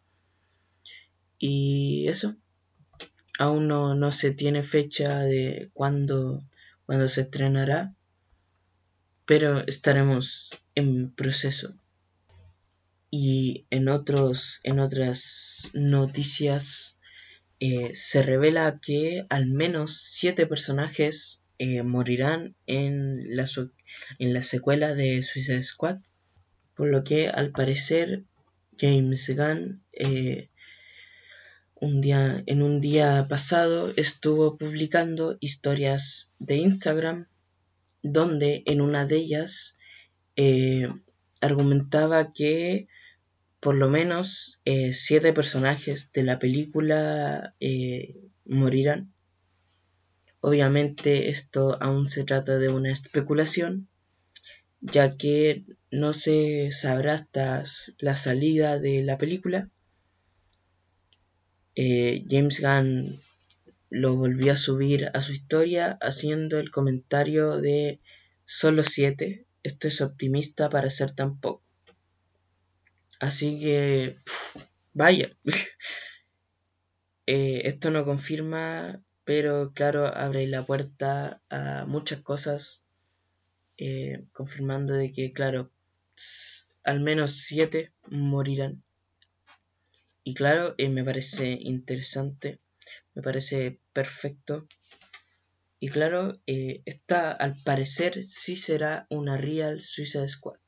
[1.40, 2.36] Y eso,
[3.40, 6.44] aún no, no se tiene fecha de cuándo,
[6.86, 7.96] cuándo se estrenará
[9.30, 11.76] pero estaremos en proceso.
[13.12, 16.98] Y en, otros, en otras noticias
[17.60, 23.46] eh, se revela que al menos siete personajes eh, morirán en la,
[24.18, 26.00] en la secuela de Suicide Squad,
[26.74, 28.24] por lo que al parecer
[28.80, 30.50] James Gunn eh,
[31.76, 37.28] un día, en un día pasado estuvo publicando historias de Instagram
[38.02, 39.78] donde en una de ellas
[40.36, 40.88] eh,
[41.42, 42.88] argumentaba que
[43.60, 49.14] por lo menos eh, siete personajes de la película eh, morirán.
[50.42, 53.90] Obviamente esto aún se trata de una especulación,
[54.80, 57.64] ya que no se sabrá hasta
[57.98, 59.70] la salida de la película.
[61.76, 63.16] James Gunn
[63.90, 68.00] lo volvió a subir a su historia haciendo el comentario de
[68.46, 69.46] solo 7.
[69.64, 71.64] Esto es optimista para ser tan poco.
[73.20, 74.16] Así que,
[74.94, 75.30] vaya.
[77.32, 82.82] Eh, esto no confirma, pero claro, abre la puerta a muchas cosas,
[83.78, 85.70] eh, confirmando de que, claro,
[86.84, 88.82] al menos 7 morirán.
[90.24, 92.60] Y claro, eh, me parece interesante
[93.14, 94.68] me parece perfecto.
[95.80, 100.60] Y claro, eh, esta al parecer sí será una Real Suicide Squad.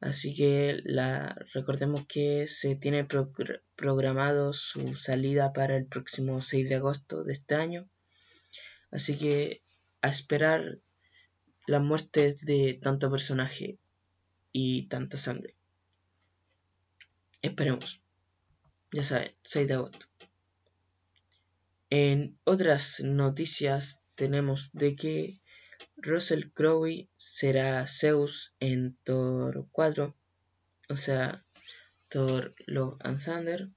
[0.00, 3.06] Así que la, recordemos que se tiene
[3.76, 7.86] programado su salida para el próximo 6 de agosto de este año.
[8.90, 9.62] Así que
[10.00, 10.78] a esperar
[11.66, 13.78] la muerte de tanto personaje
[14.52, 15.54] y tanta sangre.
[17.42, 18.02] Esperemos.
[18.92, 20.09] Ya saben, 6 de agosto.
[21.90, 25.40] En otras noticias tenemos de que
[25.96, 30.14] Russell Crowe será Zeus en Thor 4,
[30.88, 31.44] o sea,
[32.08, 33.68] Thor Love and Thunder.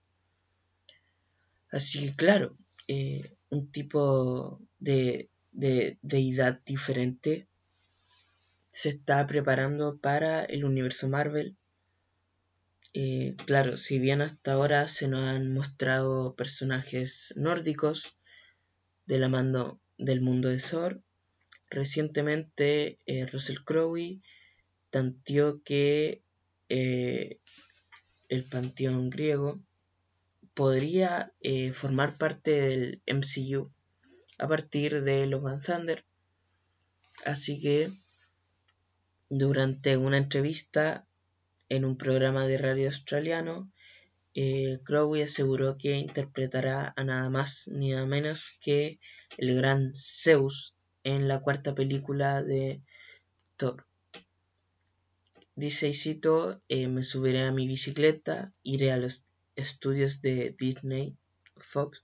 [1.71, 2.55] Así que claro,
[2.87, 7.47] eh, un tipo de, de deidad diferente
[8.69, 11.55] se está preparando para el universo Marvel.
[12.95, 18.17] Eh, claro, si bien hasta ahora se nos han mostrado personajes nórdicos
[19.07, 21.01] de la mano del mundo de Thor,
[21.71, 24.21] recientemente eh, Russell Crowe
[24.91, 26.21] tanteó que
[26.69, 27.39] eh,
[28.29, 29.59] el panteón griego
[30.53, 31.33] podría
[31.73, 33.71] formar parte del MCU
[34.37, 36.05] a partir de los Van Thunder.
[37.25, 37.89] Así que
[39.29, 41.07] durante una entrevista
[41.75, 43.71] en un programa de radio australiano,
[44.35, 48.99] eh, Crowe aseguró que interpretará a nada más ni nada menos que
[49.37, 52.81] el gran Zeus en la cuarta película de
[53.57, 53.87] Thor.
[55.55, 56.21] Dice y
[56.69, 61.17] eh, me subiré a mi bicicleta, iré a los estudios de Disney
[61.57, 62.03] Fox.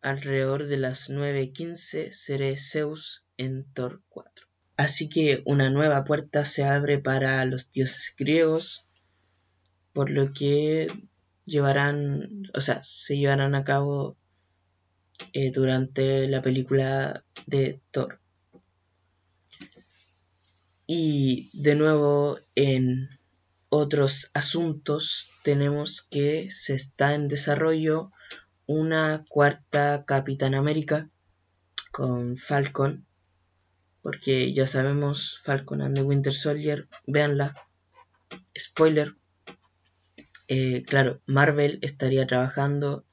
[0.00, 4.47] Alrededor de las 9.15 seré Zeus en Thor 4.
[4.78, 8.86] Así que una nueva puerta se abre para los dioses griegos,
[9.92, 10.86] por lo que
[11.46, 14.16] llevarán, o sea, se llevarán a cabo
[15.32, 18.20] eh, durante la película de Thor.
[20.86, 23.08] Y de nuevo en
[23.70, 28.12] otros asuntos tenemos que se está en desarrollo
[28.66, 31.10] una cuarta Capitán América
[31.90, 33.07] con Falcon
[34.02, 37.54] porque ya sabemos Falcon and the Winter Soldier, véanla.
[38.56, 39.16] Spoiler.
[40.48, 43.04] Eh, claro, Marvel estaría trabajando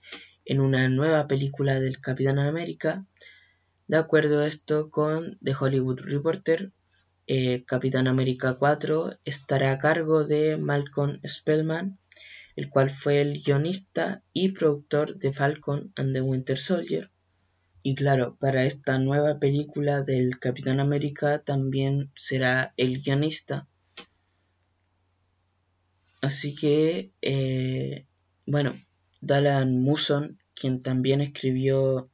[0.46, 3.06] en una nueva película del Capitán América.
[3.88, 6.72] De acuerdo a esto con The Hollywood Reporter,
[7.28, 11.98] eh, Capitán América 4 estará a cargo de Malcolm Spellman,
[12.56, 17.12] el cual fue el guionista y productor de Falcon and the Winter Soldier.
[17.88, 23.68] Y claro, para esta nueva película del Capitán América también será el guionista.
[26.20, 28.08] Así que, eh,
[28.48, 28.74] bueno,
[29.22, 32.10] Dalan Muson, quien también escribió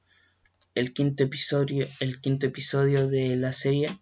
[0.75, 3.97] el quinto episodio, el quinto episodio de la serie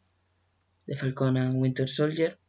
[0.88, 2.40] de Falcon and Winter Soldier,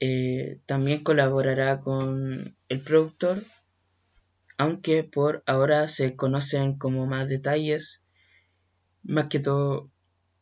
[0.00, 3.40] eh, también colaborará con el productor,
[4.56, 8.02] aunque por ahora se conocen como más detalles
[9.02, 9.90] más que todo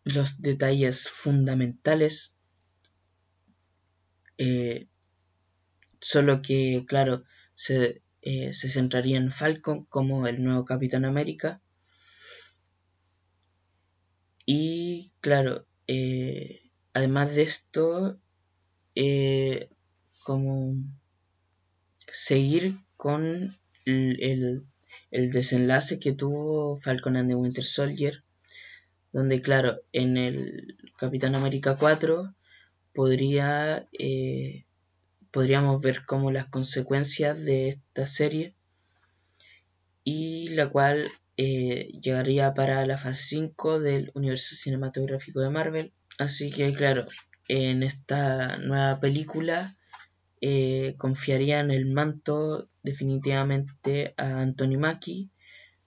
[0.07, 2.37] los detalles fundamentales.
[4.39, 4.89] Eh,
[6.01, 11.61] solo que, claro, se, eh, se, centraría en Falcon como el nuevo Capitán América.
[14.45, 18.21] Y, claro, eh, además de esto,
[20.23, 20.77] como
[21.99, 23.53] seguir con
[23.85, 24.67] el,
[25.11, 28.23] el, desenlace que tuvo Falcon and the Winter Soldier
[29.17, 32.35] donde claro, en el Capitán América 4
[32.93, 34.67] podría, eh,
[35.31, 38.55] podríamos ver como las consecuencias de esta serie
[40.05, 45.93] y la cual eh, llegaría para la fase 5 del universo cinematográfico de Marvel.
[46.19, 47.07] Así que claro,
[47.49, 49.75] en esta nueva película
[50.43, 55.31] eh, confiarían el manto definitivamente a Anthony Mackie,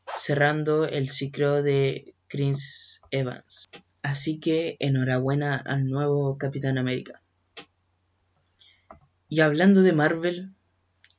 [0.07, 3.67] cerrando el ciclo de Chris Evans.
[4.01, 7.21] Así que enhorabuena al nuevo Capitán América.
[9.27, 10.55] Y hablando de Marvel,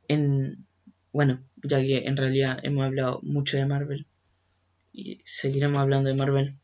[0.08, 0.66] en
[1.12, 4.06] bueno, ya que en realidad hemos hablado mucho de Marvel
[4.92, 6.56] y seguiremos hablando de Marvel,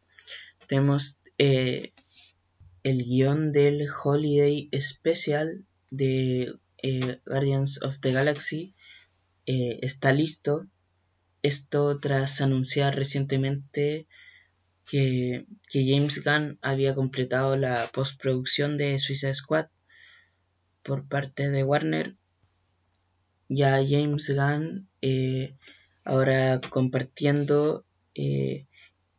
[0.66, 1.92] tenemos eh,
[2.82, 8.74] el guion del Holiday Special de eh, Guardians of the Galaxy
[9.46, 10.66] eh, está listo.
[11.42, 14.06] Esto tras anunciar recientemente
[14.86, 19.66] que, James Gunn había completado la postproducción de Suicide Squad
[20.82, 22.16] por parte de Warner.
[23.48, 25.54] Ya James Gunn eh,
[26.04, 27.84] ahora compartiendo
[28.14, 28.66] eh,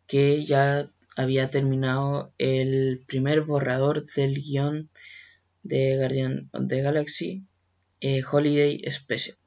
[0.07, 4.89] que ya había terminado el primer borrador del guion
[5.63, 7.43] de Guardian of the Galaxy
[7.99, 9.37] eh, Holiday Special.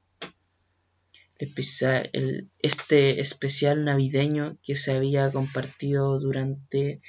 [1.40, 7.00] Este especial navideño que se había compartido durante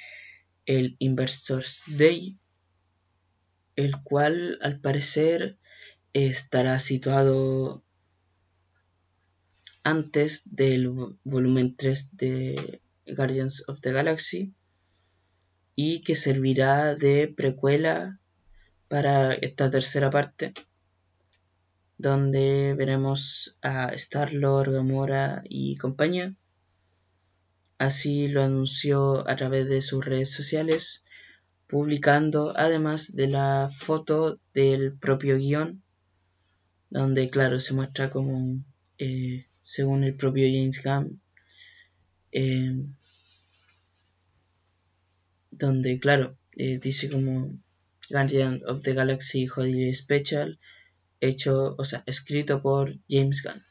[0.64, 2.38] el Investors Day,
[3.76, 5.58] el cual al parecer
[6.12, 7.84] estará situado
[9.82, 10.88] antes del
[11.24, 14.54] volumen 3 de Guardians of the Galaxy
[15.74, 18.20] y que servirá de precuela
[18.88, 20.54] para esta tercera parte
[21.98, 26.34] donde veremos a Star-Lord, Gamora y compañía.
[27.78, 31.04] Así lo anunció a través de sus redes sociales,
[31.66, 35.82] publicando además de la foto del propio guion,
[36.90, 38.62] donde claro se muestra como,
[38.98, 41.20] eh, según el propio James Gunn,
[42.32, 42.84] eh,
[45.50, 47.58] donde claro eh, dice como
[48.10, 50.58] Guardian of the Galaxy Holiday Special
[51.28, 53.62] hecho, o sea, escrito por James Gunn.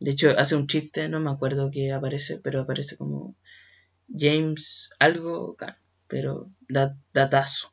[0.00, 3.36] De hecho, hace un chiste, no me acuerdo qué aparece, pero aparece como
[4.08, 7.72] James algo Gunn, pero datazo.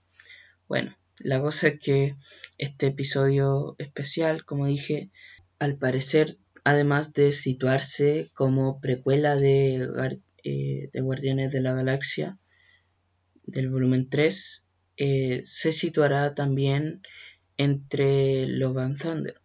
[0.68, 2.16] Bueno, la cosa es que
[2.58, 5.12] este episodio especial, como dije,
[5.58, 9.88] al parecer, además de situarse como precuela de,
[10.44, 12.38] eh, de Guardianes de la Galaxia,
[13.44, 14.68] del volumen 3,
[14.98, 17.02] eh, se situará también
[17.60, 19.36] entre Love and Thunder.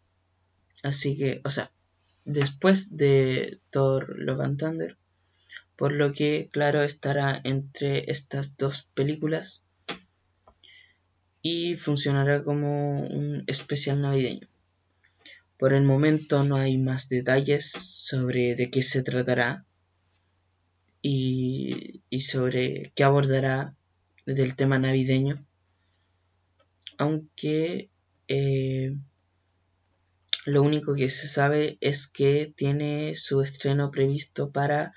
[0.85, 1.73] Así que, o sea,
[2.25, 4.97] después de Thor Love and Thunder,
[5.77, 9.65] por lo que, claro, estará entre estas dos películas
[11.43, 14.47] y funcionará como un especial navideño.
[15.59, 19.65] Por el momento no hay más detalles sobre de qué se tratará
[21.03, 23.75] y, y sobre qué abordará
[24.25, 25.45] del tema navideño.
[26.97, 27.91] Aunque
[28.29, 28.97] eh,
[30.47, 34.93] lo único que se sabe es que tiene su estreno previsto para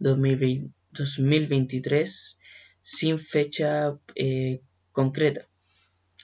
[0.00, 2.40] 2023
[2.82, 4.60] sin fecha eh,
[4.92, 5.46] concreta.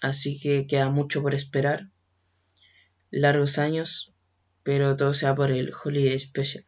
[0.02, 1.88] Así que queda mucho por esperar.
[3.10, 4.12] Largos años,
[4.64, 6.66] pero todo sea por el Holiday Special.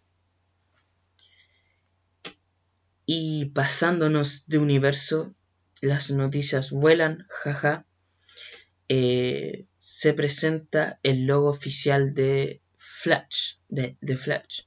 [3.05, 5.35] Y pasándonos de universo,
[5.81, 7.85] las noticias vuelan, jaja.
[8.89, 14.63] Eh, se presenta el logo oficial de Flash, de, Flash,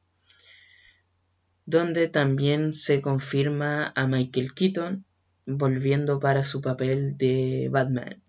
[1.65, 5.03] donde también se confirma a Michael Keaton
[5.45, 8.24] volviendo para su papel de Batman.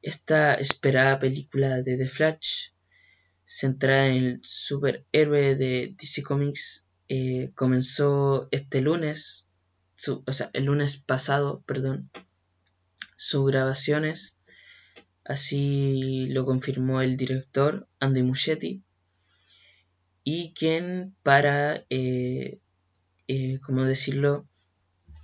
[0.00, 2.70] Esta esperada película de The Flash,
[3.44, 9.46] centrada en el superhéroe de DC Comics, eh, comenzó este lunes,
[10.24, 12.10] o sea, el lunes pasado, perdón,
[13.18, 14.37] sus grabaciones
[15.28, 18.82] Así lo confirmó el director Andy Muschietti
[20.24, 22.60] y quien para, eh,
[23.28, 24.48] eh ¿cómo decirlo?,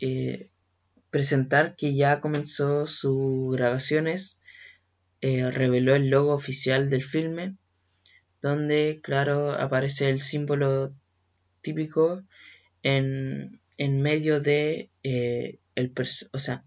[0.00, 0.50] eh,
[1.08, 4.42] presentar que ya comenzó sus grabaciones,
[5.22, 7.56] reveló el logo oficial del filme,
[8.42, 10.94] donde, claro, aparece el símbolo
[11.62, 12.22] típico
[12.82, 15.94] en, en medio de el
[16.32, 16.62] o sea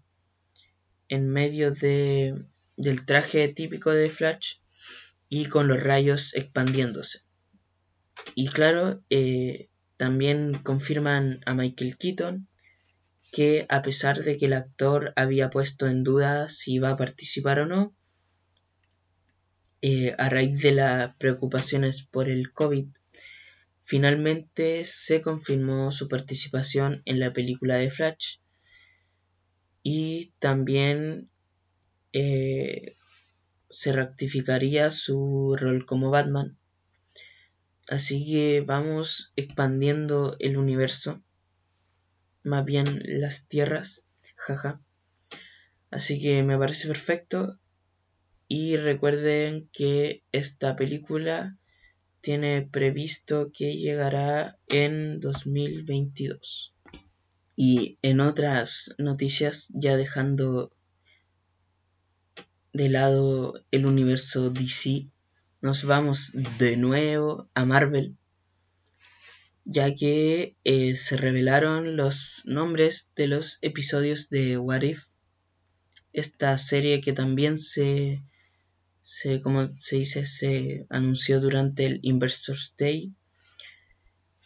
[1.08, 2.34] en medio de
[2.78, 4.54] del traje típico de Flash
[5.28, 7.20] y con los rayos expandiéndose.
[8.34, 12.48] Y claro, eh, también confirman a Michael Keaton
[13.32, 17.58] que a pesar de que el actor había puesto en duda si iba a participar
[17.60, 17.94] o no,
[19.82, 22.86] eh, a raíz de las preocupaciones por el COVID,
[23.84, 28.38] finalmente se confirmó su participación en la película de Flash
[29.82, 31.28] y también
[32.12, 32.94] eh,
[33.70, 36.56] se rectificaría su rol como Batman.
[37.88, 41.22] Así que vamos expandiendo el universo,
[42.42, 44.04] más bien las tierras,
[44.36, 44.80] jaja.
[45.90, 47.58] Así que me parece perfecto.
[48.46, 51.58] Y recuerden que esta película
[52.20, 56.74] tiene previsto que llegará en 2022.
[57.56, 60.72] Y en otras noticias, ya dejando
[62.78, 65.08] de lado el universo DC,
[65.60, 68.16] nos vamos de nuevo a Marvel,
[69.64, 75.06] ya que eh, se revelaron los nombres de los episodios de What If,
[76.12, 78.22] esta serie que también se,
[79.02, 83.12] se como se dice, se anunció durante el Investors Day,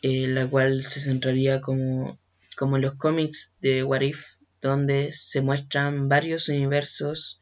[0.01, 2.19] eh, la cual se centraría como,
[2.57, 7.39] como los cómics de What If, donde se muestran varios universos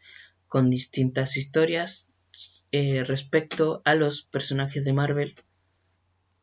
[0.50, 2.08] con distintas historias
[2.72, 5.36] eh, respecto a los personajes de Marvel.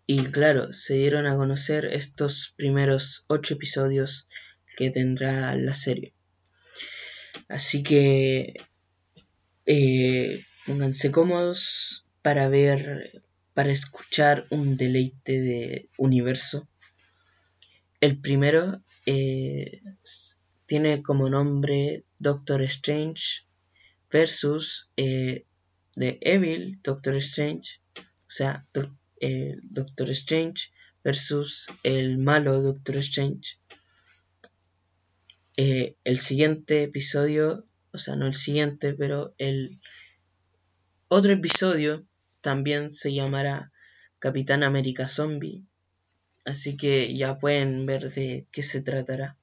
[0.06, 4.30] Y claro, se dieron a conocer estos primeros ocho episodios
[4.78, 6.14] que tendrá la serie.
[7.50, 8.54] Así que
[9.66, 13.22] eh, pónganse cómodos para ver,
[13.54, 16.70] para escuchar un deleite de universo.
[18.00, 19.82] El primero eh,
[20.66, 23.47] tiene como nombre Doctor Strange
[24.12, 25.46] versus eh,
[25.96, 28.66] The Evil Doctor Strange, o sea,
[29.64, 30.72] Doctor Strange
[31.04, 33.58] versus el malo Doctor Strange.
[35.56, 39.80] Eh, el siguiente episodio, o sea, no el siguiente, pero el
[41.08, 42.06] otro episodio
[42.42, 43.72] también se llamará
[44.20, 45.64] Capitán América Zombie.
[46.46, 49.37] Así que ya pueden ver de qué se tratará.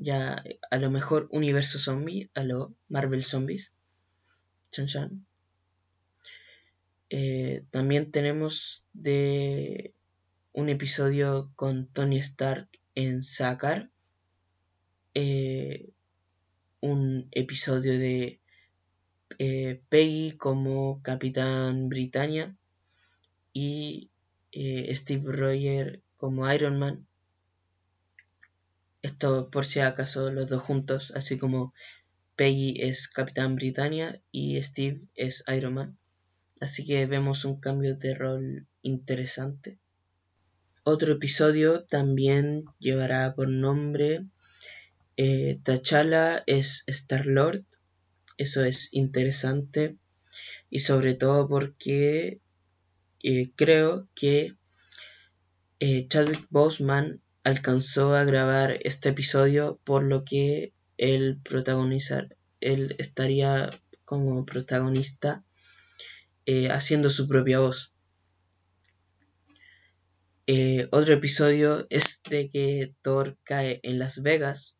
[0.00, 3.72] Ya a lo mejor universo zombie, a lo Marvel Zombies.
[4.70, 5.26] Chan chan.
[7.10, 9.92] Eh, también tenemos de
[10.52, 13.90] un episodio con Tony Stark en Sakar
[15.14, 15.90] eh,
[16.80, 18.40] un episodio de
[19.40, 22.54] eh, Peggy como Capitán Britannia
[23.52, 24.10] y
[24.52, 27.07] Steve Rogers como Iron Man.
[29.08, 31.72] Esto por si acaso los dos juntos, así como
[32.36, 35.98] Peggy es Capitán Britannia y Steve es Iron Man.
[36.60, 39.78] Así que vemos un cambio de rol interesante.
[40.84, 44.26] Otro episodio también llevará por nombre
[45.16, 47.64] eh, T'Challa es Star-Lord.
[48.36, 49.96] Eso es interesante.
[50.68, 52.42] Y sobre todo porque
[53.22, 54.54] eh, creo que
[55.80, 63.70] eh, Chadwick Boseman alcanzó a grabar este episodio por lo que él protagonizar él estaría
[64.04, 65.44] como protagonista
[66.70, 67.92] haciendo su propia voz
[70.90, 74.78] otro episodio es de que Thor cae en Las Vegas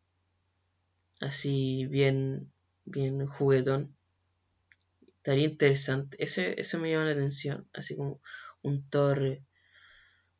[1.19, 2.51] así bien,
[2.85, 3.95] bien juguetón.
[5.17, 6.17] Estaría interesante.
[6.23, 7.67] Ese, ese me llama la atención.
[7.73, 8.21] Así como
[8.61, 9.41] un Thor.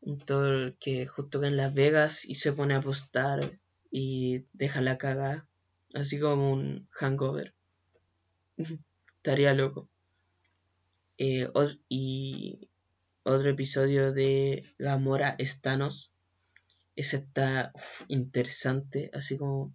[0.02, 3.60] Un Thor que justo que en Las Vegas y se pone a apostar
[3.92, 5.48] y deja la caga.
[5.94, 7.54] Así como un hangover.
[9.18, 9.90] Estaría loco.
[11.18, 11.50] Eh,
[11.90, 12.70] y
[13.24, 16.14] otro episodio de Gamora Estanos.
[16.96, 17.74] Ese está
[18.08, 19.12] interesante.
[19.14, 19.74] Así como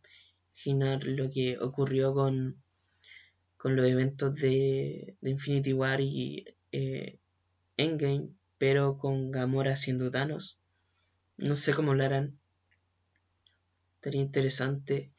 [0.55, 2.63] imaginar lo que ocurrió con,
[3.57, 7.19] con los eventos de, Infinity War y eh,
[7.77, 10.59] Endgame, pero con Gamora siendo Thanos.
[11.37, 12.39] No sé cómo lo harán.
[13.97, 15.11] Estaría interesante.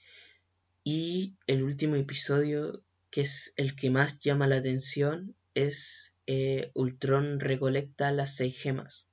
[0.83, 7.39] Y el último episodio, que es el que más llama la atención, es eh, Ultron
[7.39, 9.09] recolecta las seis gemas.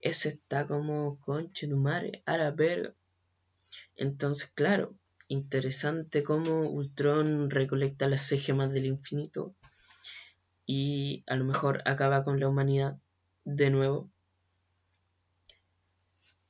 [0.00, 2.94] Ese está como conche tu madre, a la verga.
[3.96, 4.94] Entonces, claro,
[5.28, 9.54] interesante cómo Ultron recolecta las seis gemas del infinito
[10.66, 12.98] y a lo mejor acaba con la humanidad
[13.44, 14.10] de nuevo.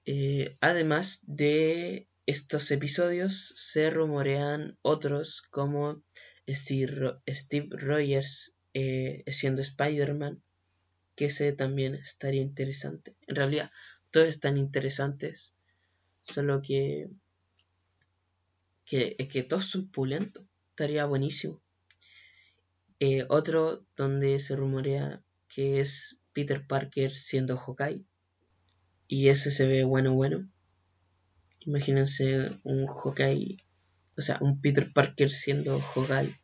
[0.07, 6.03] Eh, además de estos episodios, se rumorean otros como
[6.49, 10.43] Steve, Rogers eh, siendo Spider-Man,
[11.17, 13.15] que ese también estaría interesante.
[13.27, 13.71] En realidad,
[14.11, 15.55] todos están interesantes,
[16.23, 17.09] solo que
[18.85, 20.45] que, que todos son pulentos.
[20.71, 21.61] Estaría buenísimo.
[23.01, 28.05] Eh, otro donde se rumorea que es Peter Parker siendo Hawkeye.
[29.09, 30.49] Y ese se ve bueno, bueno.
[31.61, 33.57] Imagínense un Hawkeye,
[34.19, 36.39] o sea, un Peter Parker siendo Hawkeye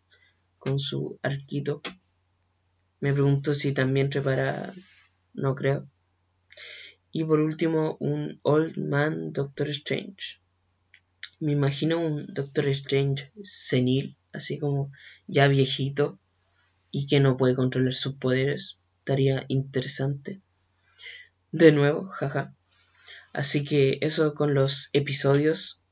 [0.59, 1.83] con su arquito.
[3.01, 4.73] Me pregunto si también repara,
[5.35, 5.87] no creo.
[7.13, 10.41] Y por último, un Old Man Doctor Strange.
[11.41, 14.93] Me imagino un Doctor Strange senil, así como
[15.27, 16.19] ya viejito
[16.91, 18.80] y que no puede controlar sus poderes.
[19.01, 20.41] Estaría interesante.
[21.53, 22.55] De nuevo, jaja.
[23.33, 25.83] Así que eso con los episodios,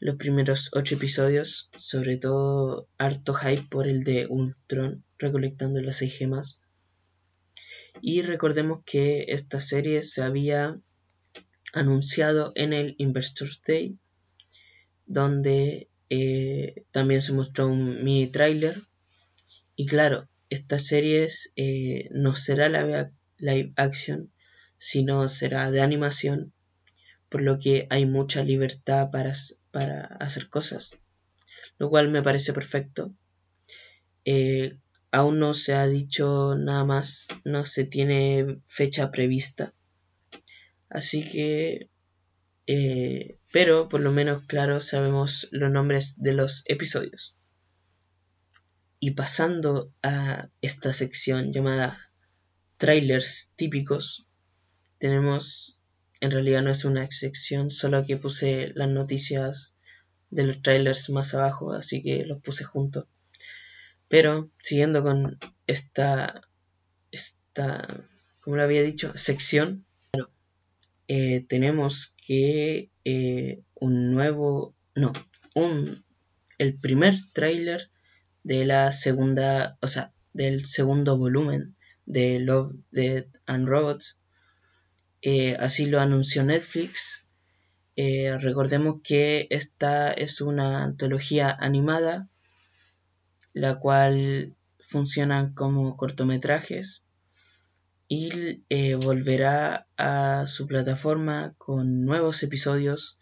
[0.00, 6.16] los primeros ocho episodios, sobre todo harto hype por el de Ultron recolectando las seis
[6.16, 6.60] gemas.
[8.00, 10.80] Y recordemos que esta serie se había
[11.72, 13.98] anunciado en el Investors Day
[15.06, 18.76] donde eh, también se mostró un mini trailer.
[19.76, 24.30] Y claro, esta serie eh, no será la live action,
[24.78, 26.52] sino será de animación,
[27.28, 29.32] por lo que hay mucha libertad para,
[29.70, 30.92] para hacer cosas,
[31.78, 33.14] lo cual me parece perfecto.
[34.24, 34.76] Eh,
[35.10, 39.74] aún no se ha dicho nada más, no se tiene fecha prevista.
[40.88, 41.88] Así que,
[42.66, 47.36] eh, pero por lo menos claro sabemos los nombres de los episodios.
[49.04, 52.08] Y pasando a esta sección llamada
[52.78, 54.26] trailers típicos,
[54.96, 55.82] tenemos,
[56.20, 59.76] en realidad no es una sección, solo que puse las noticias
[60.30, 63.04] de los trailers más abajo, así que los puse juntos.
[64.08, 66.40] Pero siguiendo con esta,
[67.10, 67.86] esta,
[68.40, 69.84] como lo había dicho, sección,
[71.08, 75.12] eh, tenemos que eh, un nuevo, no,
[75.54, 76.06] un,
[76.56, 77.90] el primer tráiler
[78.44, 81.74] de la segunda, o sea, del segundo volumen
[82.06, 84.18] de Love, Dead and Robots.
[85.22, 87.26] Eh, así lo anunció Netflix.
[87.96, 92.28] recordemos que esta es una antología animada
[93.54, 97.04] la cual funcionan como cortometrajes
[98.08, 103.18] y eh, volverá a su plataforma con nuevos episodios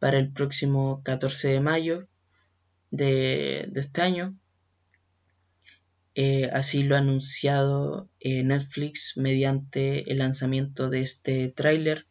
[0.00, 2.08] para el próximo 14 de mayo
[2.90, 4.34] de, este año.
[6.18, 12.06] Eh, así lo ha anunciado eh, Netflix mediante el lanzamiento de este tráiler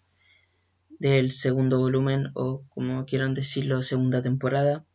[0.99, 4.85] del segundo volumen o como quieran decirlo segunda temporada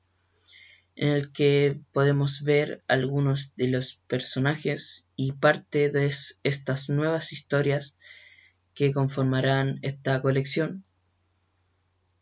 [0.94, 6.12] en el que podemos ver algunos de los personajes y parte de
[6.44, 7.96] estas nuevas historias
[8.74, 10.84] que conformarán esta colección.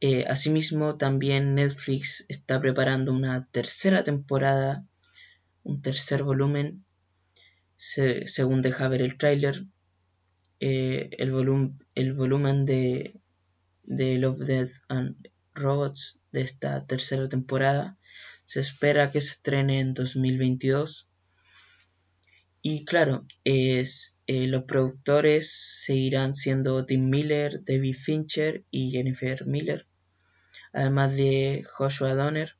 [0.00, 4.86] Eh, asimismo, también Netflix está preparando una tercera temporada,
[5.68, 6.84] un tercer volumen,
[7.76, 9.66] según deja ver el tráiler.
[10.60, 11.30] Eh, el,
[11.94, 13.20] el volumen de,
[13.84, 17.96] de Love, Death and Robots de esta tercera temporada
[18.44, 21.08] se espera que se estrene en 2022.
[22.62, 25.52] Y claro, es, eh, los productores
[25.84, 29.86] seguirán siendo Tim Miller, David Fincher y Jennifer Miller,
[30.72, 32.57] además de Joshua Donner,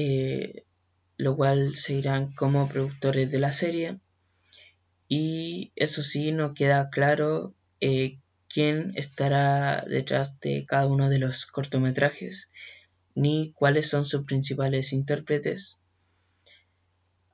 [0.00, 0.62] eh,
[1.16, 3.98] lo cual seguirán como productores de la serie.
[5.08, 11.46] Y eso sí, no queda claro eh, quién estará detrás de cada uno de los
[11.46, 12.52] cortometrajes
[13.16, 15.80] ni cuáles son sus principales intérpretes.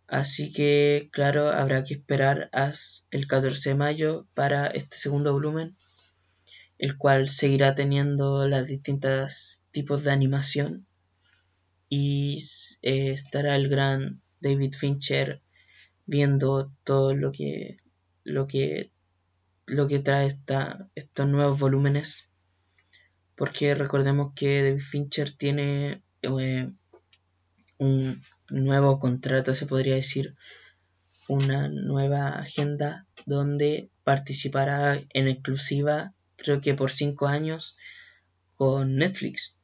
[0.06, 5.76] Así que, claro, habrá que esperar hasta el 14 de mayo para este segundo volumen,
[6.78, 10.86] el cual seguirá teniendo las distintas tipos de animación
[11.94, 12.38] y
[12.82, 15.40] eh, estará el gran David Fincher
[16.06, 17.78] viendo todo lo que
[18.24, 18.90] lo que
[19.66, 22.28] lo que trae esta, estos nuevos volúmenes
[23.36, 26.70] porque recordemos que David Fincher tiene eh,
[27.78, 30.36] un nuevo contrato, se podría decir,
[31.28, 37.76] una nueva agenda donde participará en exclusiva, creo que por cinco años,
[38.56, 39.56] con Netflix.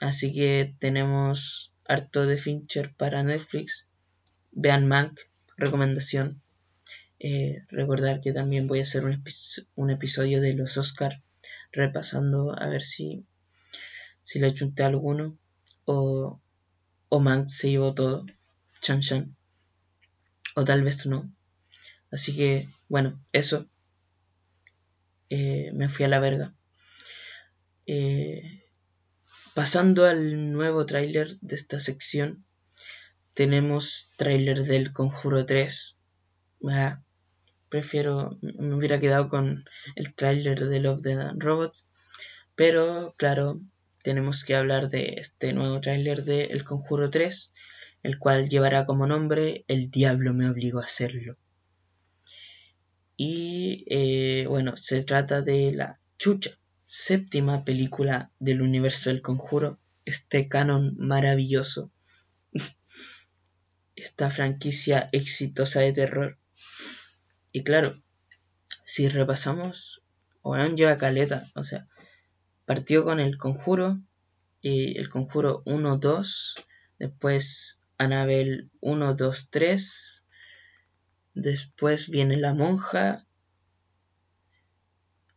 [0.00, 3.88] Así que tenemos harto de Fincher para Netflix.
[4.52, 5.20] Vean Mank,
[5.56, 6.42] recomendación.
[7.18, 11.22] Eh, recordar que también voy a hacer un, episodio de los Oscar
[11.72, 13.24] repasando a ver si,
[14.22, 15.38] si le junté alguno
[15.86, 16.40] o,
[17.08, 18.26] o Mank se llevó todo,
[18.80, 19.36] Chan Chan,
[20.54, 21.32] o tal vez no.
[22.10, 23.68] Así que, bueno, eso.
[25.28, 26.54] Eh, me fui a la verga.
[27.86, 28.65] Eh,
[29.56, 32.44] pasando al nuevo tráiler de esta sección,
[33.32, 35.96] tenemos tráiler del Conjuro 3
[37.70, 41.86] prefiero, me hubiera quedado con el tráiler de Love, the Robots.
[42.54, 43.62] Pero claro,
[44.02, 47.54] tenemos que hablar de este nuevo tráiler de El Conjuro 3,
[48.02, 51.38] el cual llevará como nombre El Diablo me obligó a hacerlo.
[53.16, 60.48] Y eh, bueno, se trata de la chucha, séptima película del universo del Conjuro, este
[60.48, 61.90] canon maravilloso,
[63.96, 66.38] esta franquicia exitosa de terror.
[67.50, 68.00] Y claro,
[68.84, 70.04] si repasamos,
[70.42, 71.88] Oeon lleva caleta, o sea,
[72.66, 74.00] partió con el conjuro,
[74.62, 76.54] y el conjuro 1, 2,
[77.00, 80.24] después Anabel 1, 2, 3,
[81.34, 83.26] después viene la monja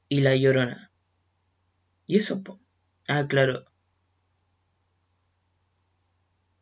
[0.10, 0.89] y la llorona.
[2.10, 2.42] Y eso,
[3.08, 3.66] ah, claro,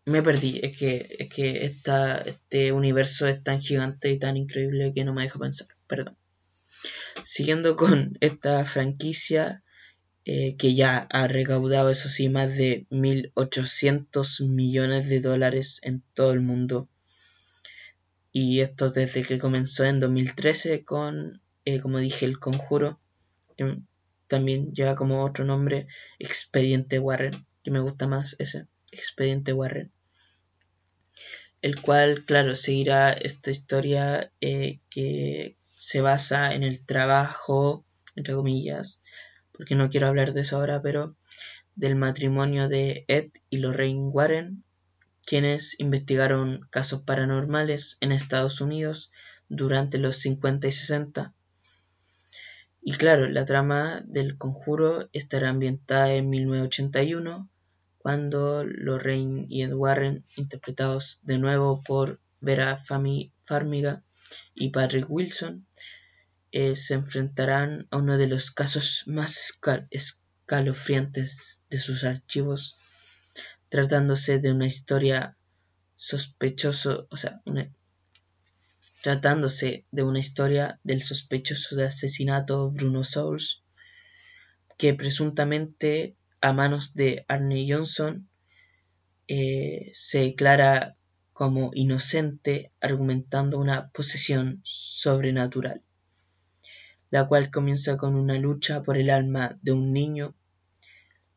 [0.04, 0.60] me perdí.
[0.62, 5.22] Es que, es que este universo es tan gigante y tan increíble que no me
[5.22, 5.70] deja pensar.
[5.88, 6.18] Perdón.
[7.24, 9.64] Siguiendo con esta franquicia,
[10.26, 16.34] eh, que ya ha recaudado, eso sí, más de 1.800 millones de dólares en todo
[16.34, 16.90] el mundo.
[18.34, 23.00] Y esto desde que comenzó en 2013 con, eh, como dije, El Conjuro,
[23.56, 23.80] que
[24.28, 25.88] también lleva como otro nombre,
[26.20, 29.92] Expediente Warren, que me gusta más ese, Expediente Warren
[31.62, 39.02] el cual, claro, seguirá esta historia eh, que se basa en el trabajo, entre comillas,
[39.52, 41.16] porque no quiero hablar de eso ahora, pero
[41.76, 44.64] del matrimonio de Ed y Lorraine Warren,
[45.26, 49.12] quienes investigaron casos paranormales en Estados Unidos
[49.50, 51.34] durante los 50 y 60.
[52.90, 57.50] Y claro, la trama del conjuro estará ambientada en 1981,
[57.98, 64.04] cuando Lorraine y Ed Warren, interpretados de nuevo por Vera Farmiga
[64.56, 65.68] y Patrick Wilson,
[66.54, 69.60] eh, se enfrentarán a uno de los casos más
[69.92, 72.78] escalofriantes de sus archivos,
[73.68, 75.36] tratándose de una historia
[75.98, 77.42] sospechoso, o sea,
[79.08, 83.64] tratándose de una historia del sospechoso de asesinato Bruno Souls,
[84.78, 88.28] que presuntamente a manos de Arne Johnson,
[89.30, 90.98] eh, se declara
[91.32, 95.82] como inocente argumentando una posesión sobrenatural,
[97.10, 100.36] la cual comienza con una lucha por el alma de un niño,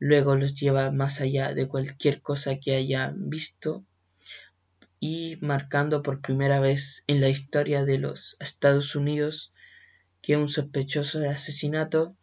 [0.01, 3.85] luego los lleva más allá de cualquier cosa que hayan visto
[5.01, 9.53] y marcando por primera vez en la historia de los Estados Unidos
[10.21, 12.17] que un sospechoso de asesinato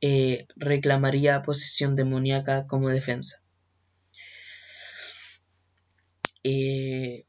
[0.00, 3.42] eh, reclamaría posesión demoníaca como defensa.
[6.44, 7.26] Eh,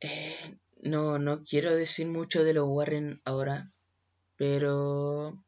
[0.00, 3.72] eh, no, no quiero decir mucho de los Warren ahora,
[4.36, 5.44] pero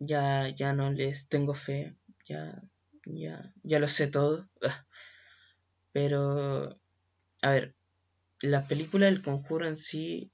[0.00, 1.94] ya, ya no les tengo fe,
[2.26, 2.62] ya,
[3.04, 4.48] ya, ya lo sé todo.
[5.92, 6.80] Pero,
[7.44, 7.74] a ver,
[8.40, 10.30] la película del conjuro en sí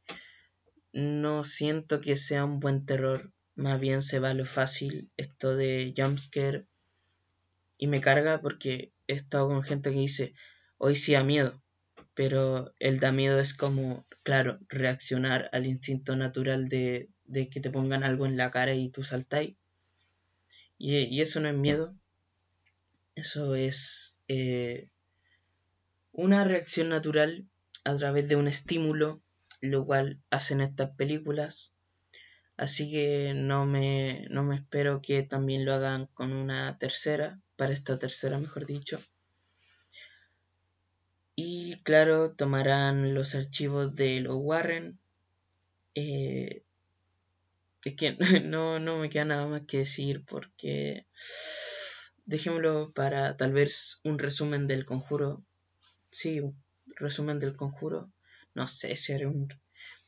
[0.92, 3.32] no siento que sea un buen terror.
[3.56, 6.66] Más bien se va lo fácil esto de jumpscare
[7.78, 10.34] y me carga porque he estado con gente que dice
[10.78, 11.60] hoy sí da miedo
[12.14, 18.04] pero el da miedo es como claro reaccionar al instinto natural de, que te pongan
[18.04, 19.56] algo en la cara y tú saltáis.
[20.76, 21.94] Y, eso no es miedo.
[23.14, 24.90] Eso es eh,
[26.20, 27.46] una reacción natural
[27.84, 29.22] a través de un estímulo
[29.60, 31.74] lo cual hacen estas películas
[32.60, 37.72] Así que no me, no me espero que también lo hagan con una tercera, para
[37.72, 39.00] esta tercera mejor dicho.
[41.36, 44.98] Y claro, tomarán los archivos de los Warren.
[45.94, 46.62] Eh,
[47.82, 51.06] es que no, no me queda nada más que decir porque
[52.26, 55.42] dejémoslo para tal vez un resumen del conjuro.
[56.10, 56.40] Sí,
[56.96, 58.10] resumen del conjuro.
[58.54, 59.48] No sé si haré un...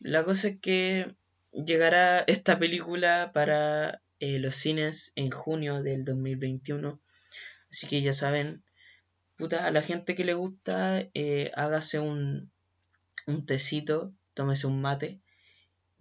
[0.00, 1.14] La cosa es que
[1.52, 7.00] llegará esta película para eh, los cines en junio del 2021.
[7.70, 8.62] Así que ya saben,
[9.36, 12.50] puta, a la gente que le gusta, eh, hágase un,
[13.26, 15.20] un tecito, tómese un mate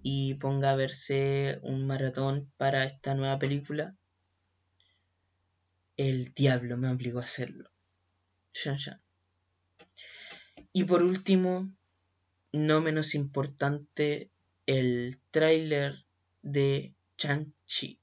[0.04, 3.96] y ponga a verse un maratón para esta nueva película.
[5.98, 7.70] El diablo me obligó a hacerlo.
[10.74, 11.70] Y por último,
[12.54, 14.30] no menos importante,
[14.66, 16.06] el tráiler
[16.42, 18.00] de Chang-Chi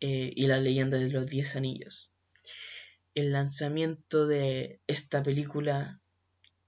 [0.00, 2.10] eh, y la leyenda de los Diez Anillos.
[3.14, 6.00] El lanzamiento de esta película,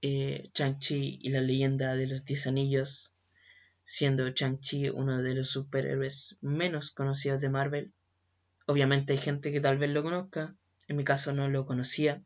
[0.01, 3.13] eh, Chang-Chi y la leyenda de los Diez Anillos,
[3.83, 7.93] siendo Chang-Chi uno de los superhéroes menos conocidos de Marvel.
[8.67, 10.55] Obviamente hay gente que tal vez lo conozca,
[10.87, 12.23] en mi caso no lo conocía.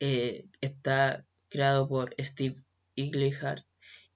[0.00, 2.62] Eh, está creado por Steve
[2.94, 3.64] Englehart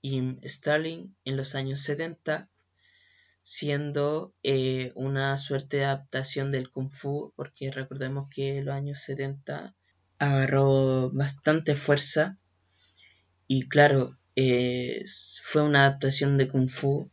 [0.00, 2.48] y Stalin en los años 70,
[3.42, 9.00] siendo eh, una suerte de adaptación del kung fu, porque recordemos que en los años
[9.00, 9.74] 70
[10.18, 12.38] agarró bastante fuerza
[13.48, 15.04] y claro, eh,
[15.42, 17.10] fue una adaptación de kung fu.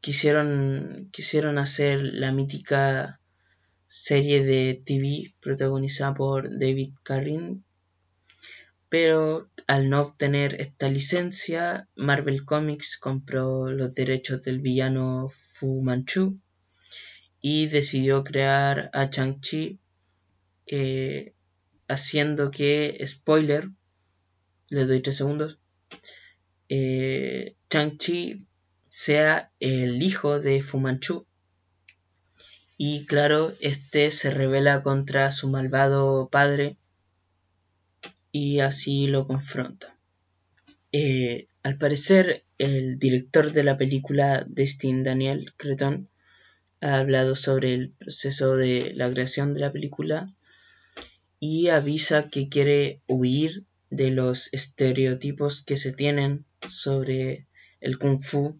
[0.00, 3.21] Quisieron, quisieron hacer la mítica
[3.94, 7.60] serie de TV protagonizada por David Carradine
[8.88, 16.38] pero al no obtener esta licencia, Marvel Comics compró los derechos del villano Fu Manchu
[17.40, 19.78] y decidió crear a Chang-Chi
[20.66, 21.32] eh,
[21.88, 23.70] haciendo que, spoiler,
[24.68, 25.58] le doy tres segundos,
[26.68, 28.46] eh, Chang-Chi
[28.88, 31.26] sea el hijo de Fumanchu.
[32.84, 36.78] Y claro, este se revela contra su malvado padre
[38.32, 39.96] y así lo confronta.
[40.90, 46.08] Eh, al parecer, el director de la película, Destin Daniel Creton,
[46.80, 50.34] ha hablado sobre el proceso de la creación de la película
[51.38, 57.46] y avisa que quiere huir de los estereotipos que se tienen sobre
[57.80, 58.58] el kung fu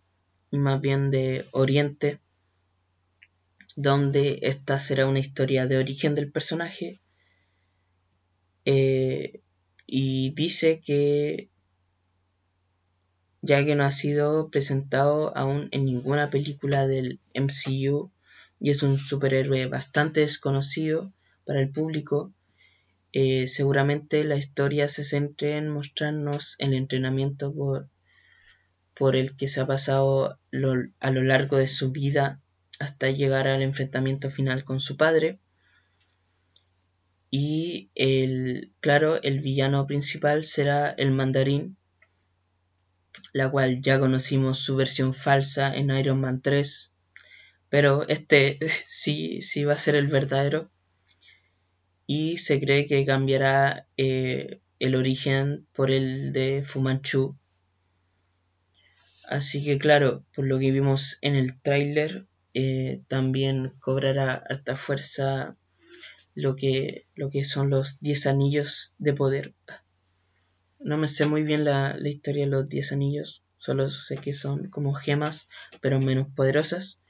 [0.52, 2.20] y más bien de Oriente,
[3.76, 7.00] donde esta será una historia de origen del personaje
[8.64, 9.40] eh,
[9.86, 11.48] y dice que
[13.40, 18.12] ya que no ha sido presentado aún en ninguna película del MCU
[18.60, 21.12] y es un superhéroe bastante desconocido
[21.44, 22.32] para el público,
[23.12, 27.88] eh, seguramente la historia se centre en mostrarnos el entrenamiento por,
[28.94, 30.38] por el que se ha pasado
[31.00, 32.41] a lo largo de su vida
[32.82, 35.38] hasta llegar al enfrentamiento final con su padre.
[37.30, 41.76] Y el, claro, el villano principal será el mandarín,
[43.32, 46.92] la cual ya conocimos su versión falsa en Iron Man 3,
[47.68, 50.68] pero este sí, sí va a ser el verdadero.
[52.08, 57.38] Y se cree que cambiará eh, el origen por el de Fumanchu.
[59.28, 65.56] Así que claro, por lo que vimos en el tráiler, eh, también cobrará harta fuerza
[66.34, 69.54] lo que, lo que son los 10 anillos de poder.
[70.78, 74.68] No me sé muy bien la, historia de los 10 anillos, solo sé que son
[74.68, 75.48] como gemas,
[75.80, 77.00] pero menos poderosas,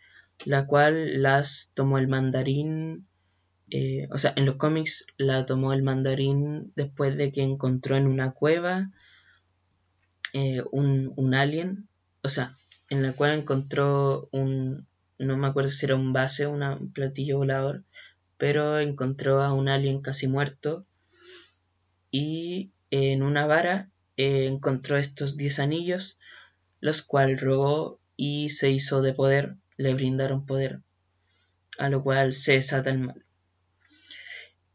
[0.44, 3.06] la cual las tomó el mandarín,
[3.70, 8.06] eh, o sea, en los cómics la tomó el mandarín después de que encontró en
[8.06, 8.90] una cueva
[10.34, 11.88] eh, un, un alien,
[12.22, 12.54] o sea,
[12.90, 14.86] en la cual encontró un,
[15.18, 17.84] no me acuerdo si era un base o un platillo volador,
[18.38, 20.86] pero encontró a un alien casi muerto
[22.10, 26.18] y en una vara eh, encontró estos 10 anillos,
[26.80, 30.80] los cuales robó y se hizo de poder, le brindaron poder,
[31.78, 33.24] a lo cual se desata el mal.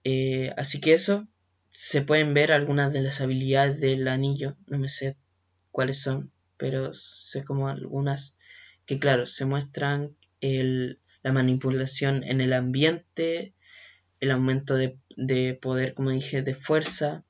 [0.03, 1.27] Eh, así que eso,
[1.71, 5.15] se pueden ver algunas de las habilidades del anillo, no me sé
[5.71, 8.37] cuáles son, pero sé como algunas
[8.87, 13.53] que claro, se muestran el, la manipulación en el ambiente,
[14.19, 17.23] el aumento de, de poder, como dije, de fuerza,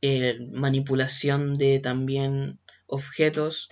[0.00, 3.70] eh, manipulación de también objetos.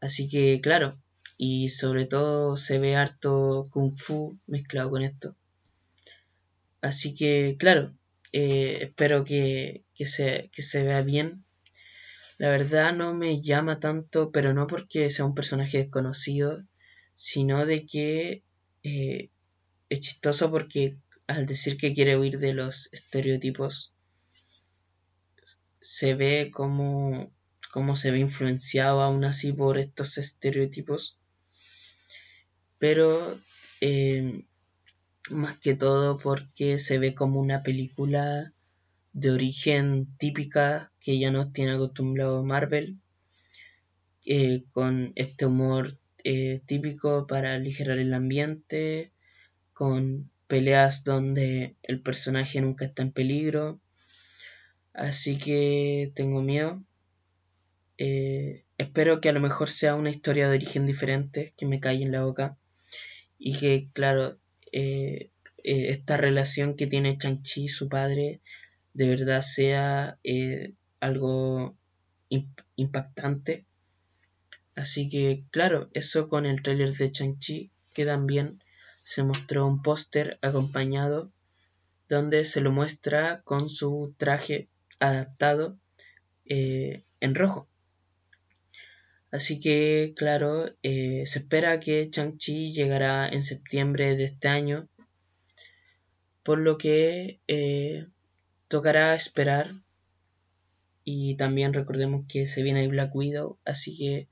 [0.00, 0.98] Así que claro,
[1.36, 5.36] y sobre todo se ve harto kung fu mezclado con esto.
[6.80, 7.94] Así que claro,
[8.32, 11.44] eh, espero que, que, se, que se vea bien.
[12.38, 16.64] La verdad no me llama tanto, pero no porque sea un personaje desconocido,
[17.16, 18.44] sino de que
[18.84, 19.30] eh,
[19.88, 23.92] es chistoso porque al decir que quiere huir de los estereotipos,
[25.80, 27.32] se ve como,
[27.96, 31.18] se ve influenciado aún así por estos estereotipos.
[32.78, 33.36] Pero
[33.80, 34.44] eh,
[35.30, 38.52] más que todo porque se ve como una película
[39.12, 42.98] de origen típica que ya nos tiene acostumbrado Marvel,
[44.24, 49.10] eh, con este humor eh, típico para aligerar el ambiente,
[49.72, 53.80] con peleas donde el personaje nunca está en peligro,
[54.92, 56.82] Así que tengo miedo.
[57.98, 62.02] Eh, espero que a lo mejor sea una historia de origen diferente, que me calle
[62.02, 62.58] en la boca.
[63.38, 64.38] Y que, claro,
[65.62, 68.40] esta relación que tiene Chang-Chi y su padre
[68.98, 70.18] de verdad sea
[70.98, 71.76] algo
[72.74, 73.64] impactante.
[74.74, 78.60] Así que, claro, eso con el trailer de Chang-Chi, que también
[79.04, 81.30] se mostró un póster acompañado
[82.08, 84.68] donde se lo muestra con su traje
[84.98, 85.78] adaptado
[86.46, 87.68] eh, en rojo.
[89.30, 94.88] Así que, claro, eh, se espera que Chang-Chi llegará en septiembre de este año,
[96.42, 98.08] por lo que eh,
[98.68, 99.72] tocará esperar.
[101.04, 104.28] Y también recordemos que se viene el Black Widow, así que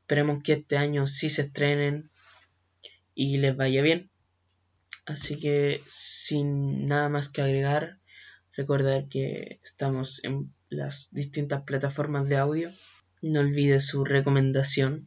[0.00, 2.10] esperemos que este año sí se estrenen
[3.14, 4.10] y les vaya bien.
[5.06, 7.98] Así que sin nada más que agregar,
[8.58, 12.72] Recordar que estamos en las distintas plataformas de audio.
[13.22, 15.06] No olvide su recomendación.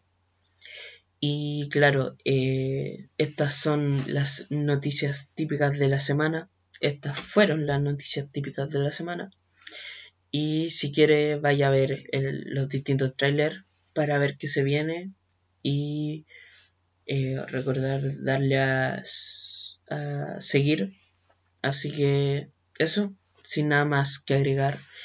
[1.19, 6.49] Y claro, eh, estas son las noticias típicas de la semana.
[6.81, 9.31] Estas fueron las noticias típicas de la semana.
[10.31, 13.63] Y si quiere, vaya a ver los distintos trailers
[13.93, 15.11] para ver qué se viene
[15.61, 16.25] y
[17.05, 19.03] eh, recordar darle a,
[19.89, 20.91] a seguir.
[21.61, 23.13] Así que eso,
[23.43, 24.77] sin nada más que agregar.